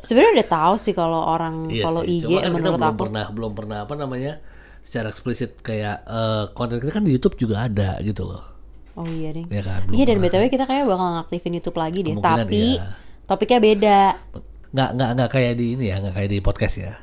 sebenarnya 0.01 0.41
udah 0.41 0.49
tahu 0.49 0.75
sih 0.81 0.97
kalau 0.97 1.21
orang 1.21 1.69
Iya 1.69 1.85
kalau 1.85 2.01
sih. 2.01 2.25
IG 2.25 2.25
Cuma 2.25 2.41
kan 2.41 2.51
kita 2.51 2.55
menurut 2.57 2.79
belum 2.81 2.89
aku 2.89 3.01
pernah 3.05 3.25
belum 3.29 3.51
pernah 3.53 3.77
apa 3.85 3.93
namanya 3.93 4.33
secara 4.81 5.13
eksplisit 5.13 5.61
kayak 5.61 5.97
eh, 6.03 6.43
konten 6.51 6.81
kita 6.81 6.91
kan 6.91 7.03
di 7.05 7.11
YouTube 7.13 7.37
juga 7.37 7.69
ada 7.69 7.99
gitu 8.01 8.25
loh. 8.25 8.43
oh 8.97 9.05
iya 9.05 9.29
deh 9.29 9.45
Ya 9.47 9.61
kan. 9.61 9.85
iya 9.93 10.09
dan 10.09 10.17
btw 10.17 10.49
kita 10.49 10.65
kayak 10.65 10.89
bakal 10.89 11.21
ngaktifin 11.21 11.53
YouTube 11.53 11.77
lagi 11.77 12.01
deh 12.01 12.17
tapi 12.17 12.81
iya. 12.81 12.97
topiknya 13.29 13.59
beda 13.61 13.99
nggak 14.73 14.89
nggak 14.97 15.09
nggak 15.15 15.29
kayak 15.29 15.53
di 15.53 15.65
ini 15.77 15.85
ya 15.87 15.95
nggak 16.01 16.15
kayak 16.17 16.29
di 16.33 16.39
podcast 16.41 16.75
ya. 16.81 16.93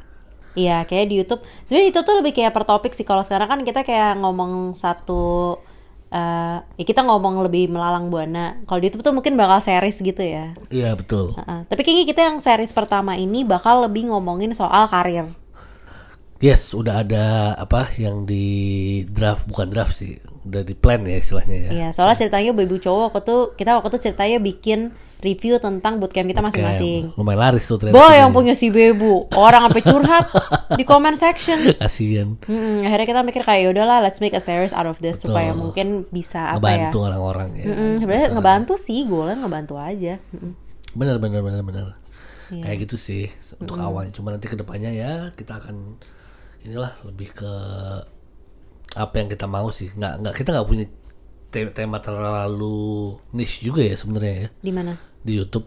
Iya, 0.54 0.86
kayak 0.86 1.06
di 1.10 1.14
YouTube. 1.18 1.42
Sebenarnya 1.66 1.90
itu 1.90 2.00
tuh 2.06 2.14
lebih 2.22 2.32
kayak 2.34 2.54
per 2.54 2.64
topik 2.66 2.94
sih. 2.94 3.02
Kalau 3.02 3.26
sekarang 3.26 3.50
kan 3.50 3.60
kita 3.66 3.82
kayak 3.82 4.18
ngomong 4.22 4.70
satu, 4.74 5.58
eh 6.14 6.62
ya 6.62 6.84
kita 6.86 7.02
ngomong 7.02 7.42
lebih 7.42 7.70
melalang 7.74 8.06
buana. 8.06 8.62
Kalau 8.66 8.78
di 8.78 8.86
YouTube 8.90 9.02
tuh 9.02 9.14
mungkin 9.14 9.34
bakal 9.34 9.58
series 9.58 9.98
gitu 9.98 10.22
ya. 10.22 10.54
Iya 10.70 10.94
betul. 10.94 11.34
Heeh. 11.34 11.66
Tapi 11.66 11.80
kayaknya 11.82 12.06
kita 12.06 12.20
yang 12.22 12.38
series 12.38 12.70
pertama 12.70 13.18
ini 13.18 13.42
bakal 13.42 13.82
lebih 13.82 14.14
ngomongin 14.14 14.54
soal 14.54 14.86
karir. 14.86 15.34
Yes, 16.42 16.74
udah 16.76 17.02
ada 17.06 17.56
apa 17.56 17.90
yang 17.96 18.26
di 18.28 19.00
draft 19.08 19.48
bukan 19.48 19.70
draft 19.70 19.96
sih. 19.98 20.18
udah 20.44 20.60
di 20.60 20.76
plan 20.76 21.00
ya 21.08 21.16
istilahnya 21.16 21.56
ya. 21.56 21.70
Iya, 21.72 21.88
soalnya 21.96 22.20
ceritanya 22.20 22.52
ibu 22.52 22.76
cowok 22.76 23.00
waktu 23.08 23.20
tuh 23.24 23.42
kita 23.56 23.80
waktu 23.80 23.96
itu 23.96 24.00
ceritanya 24.04 24.38
bikin 24.44 24.92
review 25.24 25.56
tentang 25.56 25.96
bootcamp 25.96 26.28
kita 26.28 26.44
masing-masing. 26.44 27.16
Lumayan 27.16 27.40
laris 27.40 27.64
tuh 27.64 27.80
ternyata. 27.80 27.96
Boy 27.96 28.14
yang 28.20 28.30
punya 28.30 28.52
si 28.52 28.68
Bebu, 28.68 29.32
orang 29.32 29.66
sampai 29.66 29.82
curhat 29.82 30.26
di 30.78 30.84
comment 30.84 31.16
section. 31.16 31.72
Kasian. 31.80 32.36
Mm-mm, 32.44 32.84
akhirnya 32.84 33.06
kita 33.08 33.20
mikir 33.24 33.42
kayak 33.42 33.72
yaudahlah 33.72 34.04
let's 34.04 34.20
make 34.20 34.36
a 34.36 34.42
series 34.44 34.76
out 34.76 34.84
of 34.84 35.00
this 35.00 35.16
Betul. 35.18 35.32
supaya 35.32 35.56
mungkin 35.56 36.04
bisa 36.12 36.52
apa 36.52 36.60
ya. 36.68 36.92
Ngebantu 36.92 36.98
orang-orang 37.00 37.48
ya. 37.56 37.64
Sebenarnya 37.96 38.28
ngebantu 38.36 38.74
sih, 38.76 39.08
goalnya 39.08 39.40
ngebantu 39.40 39.74
aja. 39.80 40.20
Mm-mm. 40.36 40.52
Bener 40.94 41.16
bener 41.16 41.40
bener 41.40 41.62
bener. 41.64 41.86
Iya. 42.52 42.60
Kayak 42.60 42.76
gitu 42.84 42.96
sih 43.00 43.24
untuk 43.56 43.80
awalnya. 43.80 44.12
Cuma 44.12 44.28
nanti 44.30 44.46
ke 44.46 44.54
depannya 44.54 44.92
ya 44.92 45.32
kita 45.32 45.56
akan 45.56 45.96
inilah 46.62 46.92
lebih 47.08 47.32
ke 47.32 47.52
apa 48.94 49.14
yang 49.18 49.28
kita 49.32 49.48
mau 49.48 49.72
sih. 49.72 49.90
Nggak 49.90 50.12
nggak 50.22 50.34
kita 50.36 50.48
nggak 50.54 50.68
punya 50.68 50.84
te- 51.50 51.72
tema 51.72 51.98
terlalu 51.98 53.14
niche 53.32 53.62
juga 53.62 53.82
ya 53.82 53.94
sebenarnya 53.94 54.34
ya 54.34 54.48
Di 54.58 54.72
mana? 54.74 54.92
Di 55.24 55.32
YouTube 55.34 55.66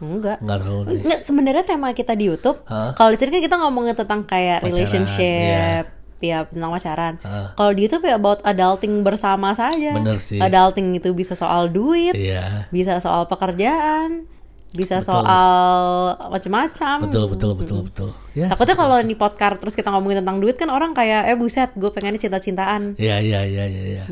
Enggak. 0.00 0.40
nggak 0.40 0.58
terlalu 0.60 0.82
niche. 0.86 1.04
Enggak, 1.04 1.20
sebenarnya 1.20 1.64
tema 1.66 1.88
kita 1.92 2.12
di 2.12 2.24
YouTube, 2.24 2.58
Hah? 2.64 2.96
kalau 2.96 3.12
di 3.12 3.18
sini 3.20 3.28
kan 3.30 3.42
kita 3.42 3.56
ngomongin 3.58 3.92
tentang 3.92 4.24
kayak 4.24 4.60
Pacaran, 4.60 4.72
relationship, 4.72 5.84
ya 6.20 6.44
tentang 6.44 6.70
pacaran. 6.70 7.14
Hah. 7.20 7.52
Kalau 7.52 7.72
di 7.72 7.80
YouTube 7.84 8.04
ya 8.04 8.16
about 8.16 8.40
adulting 8.40 9.00
bersama 9.00 9.52
saja. 9.52 9.92
Bener 9.92 10.16
sih. 10.16 10.36
Adulting 10.36 10.96
itu 10.96 11.12
bisa 11.12 11.32
soal 11.32 11.68
duit, 11.68 12.12
Iya. 12.12 12.68
bisa 12.68 12.96
soal 12.96 13.24
pekerjaan, 13.24 14.24
bisa 14.70 15.00
Betul. 15.00 15.20
soal 15.20 15.80
macam-macam. 16.28 16.96
Betul 17.04 17.24
betul 17.28 17.50
betul 17.56 17.78
betul. 17.84 18.08
Ya. 18.32 18.48
Takutnya 18.48 18.76
kalau 18.76 18.96
di 19.00 19.12
podcast 19.12 19.60
terus 19.60 19.76
kita 19.76 19.92
ngomongin 19.92 20.24
tentang 20.24 20.40
duit 20.40 20.56
kan 20.56 20.68
orang 20.68 20.92
kayak 20.92 21.28
eh 21.28 21.36
buset, 21.36 21.72
gue 21.76 21.88
pengennya 21.88 22.20
cinta-cintaan. 22.20 22.96
Iya 22.96 23.20
iya 23.20 23.40
iya 23.44 23.64
iya. 23.68 23.80
Ya. 24.00 24.04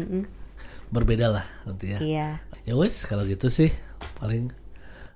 Berbeda 0.89 1.33
lah 1.33 1.45
nanti 1.65 1.93
ya. 1.93 1.99
Iya. 2.01 2.29
Ya 2.65 2.75
wes 2.77 3.05
kalau 3.05 3.25
gitu 3.25 3.49
sih 3.49 3.73
paling 4.21 4.53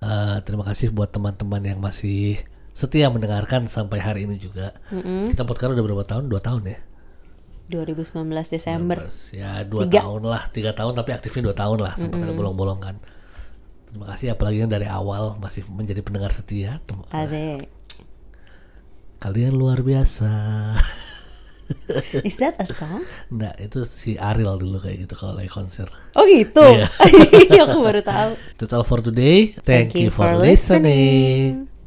eh, 0.02 0.36
terima 0.42 0.66
kasih 0.66 0.90
buat 0.90 1.08
teman-teman 1.08 1.62
yang 1.62 1.78
masih 1.78 2.42
setia 2.72 3.06
mendengarkan 3.08 3.70
sampai 3.70 4.02
hari 4.02 4.26
ini 4.26 4.36
juga. 4.36 4.74
Kita 5.30 5.46
podcast 5.46 5.72
udah 5.72 5.84
berapa 5.84 6.04
tahun? 6.04 6.26
Dua 6.26 6.42
tahun 6.42 6.62
ya. 6.66 6.78
2019 7.70 8.12
Desember. 8.52 8.96
Terus 9.06 9.32
ya 9.32 9.62
dua 9.64 9.86
Tiga. 9.88 10.04
tahun 10.04 10.22
lah, 10.28 10.42
tiga 10.52 10.76
tahun 10.76 10.92
tapi 10.92 11.10
aktifnya 11.14 11.42
dua 11.48 11.56
tahun 11.56 11.78
lah 11.80 11.94
sempat 11.96 12.20
ada 12.20 12.34
bolong-bolong 12.34 12.80
kan. 12.82 12.96
Terima 13.88 14.08
kasih 14.12 14.32
apalagi 14.32 14.60
yang 14.60 14.72
dari 14.72 14.88
awal 14.88 15.36
masih 15.40 15.64
menjadi 15.68 16.00
pendengar 16.04 16.32
setia. 16.32 16.80
Tem- 16.84 17.04
Asik. 17.08 17.68
Kalian 19.20 19.54
luar 19.54 19.80
biasa. 19.80 20.28
Is 22.28 22.36
that 22.38 22.60
a 22.60 22.66
song? 22.68 23.02
Nah 23.32 23.56
itu 23.56 23.88
si 23.88 24.20
Ariel 24.20 24.60
dulu 24.60 24.78
kayak 24.78 25.08
gitu 25.08 25.14
kalau 25.16 25.40
lagi 25.40 25.50
konser. 25.50 25.88
Oh 26.14 26.24
gitu. 26.28 26.62
Iya. 26.62 26.88
Aku 27.66 27.80
baru 27.80 28.04
tahu. 28.04 28.30
That's 28.60 28.74
all 28.76 28.84
for 28.84 29.00
today. 29.00 29.56
Thank, 29.64 29.96
you 29.96 30.12
for 30.12 30.36
listening. 30.36 31.71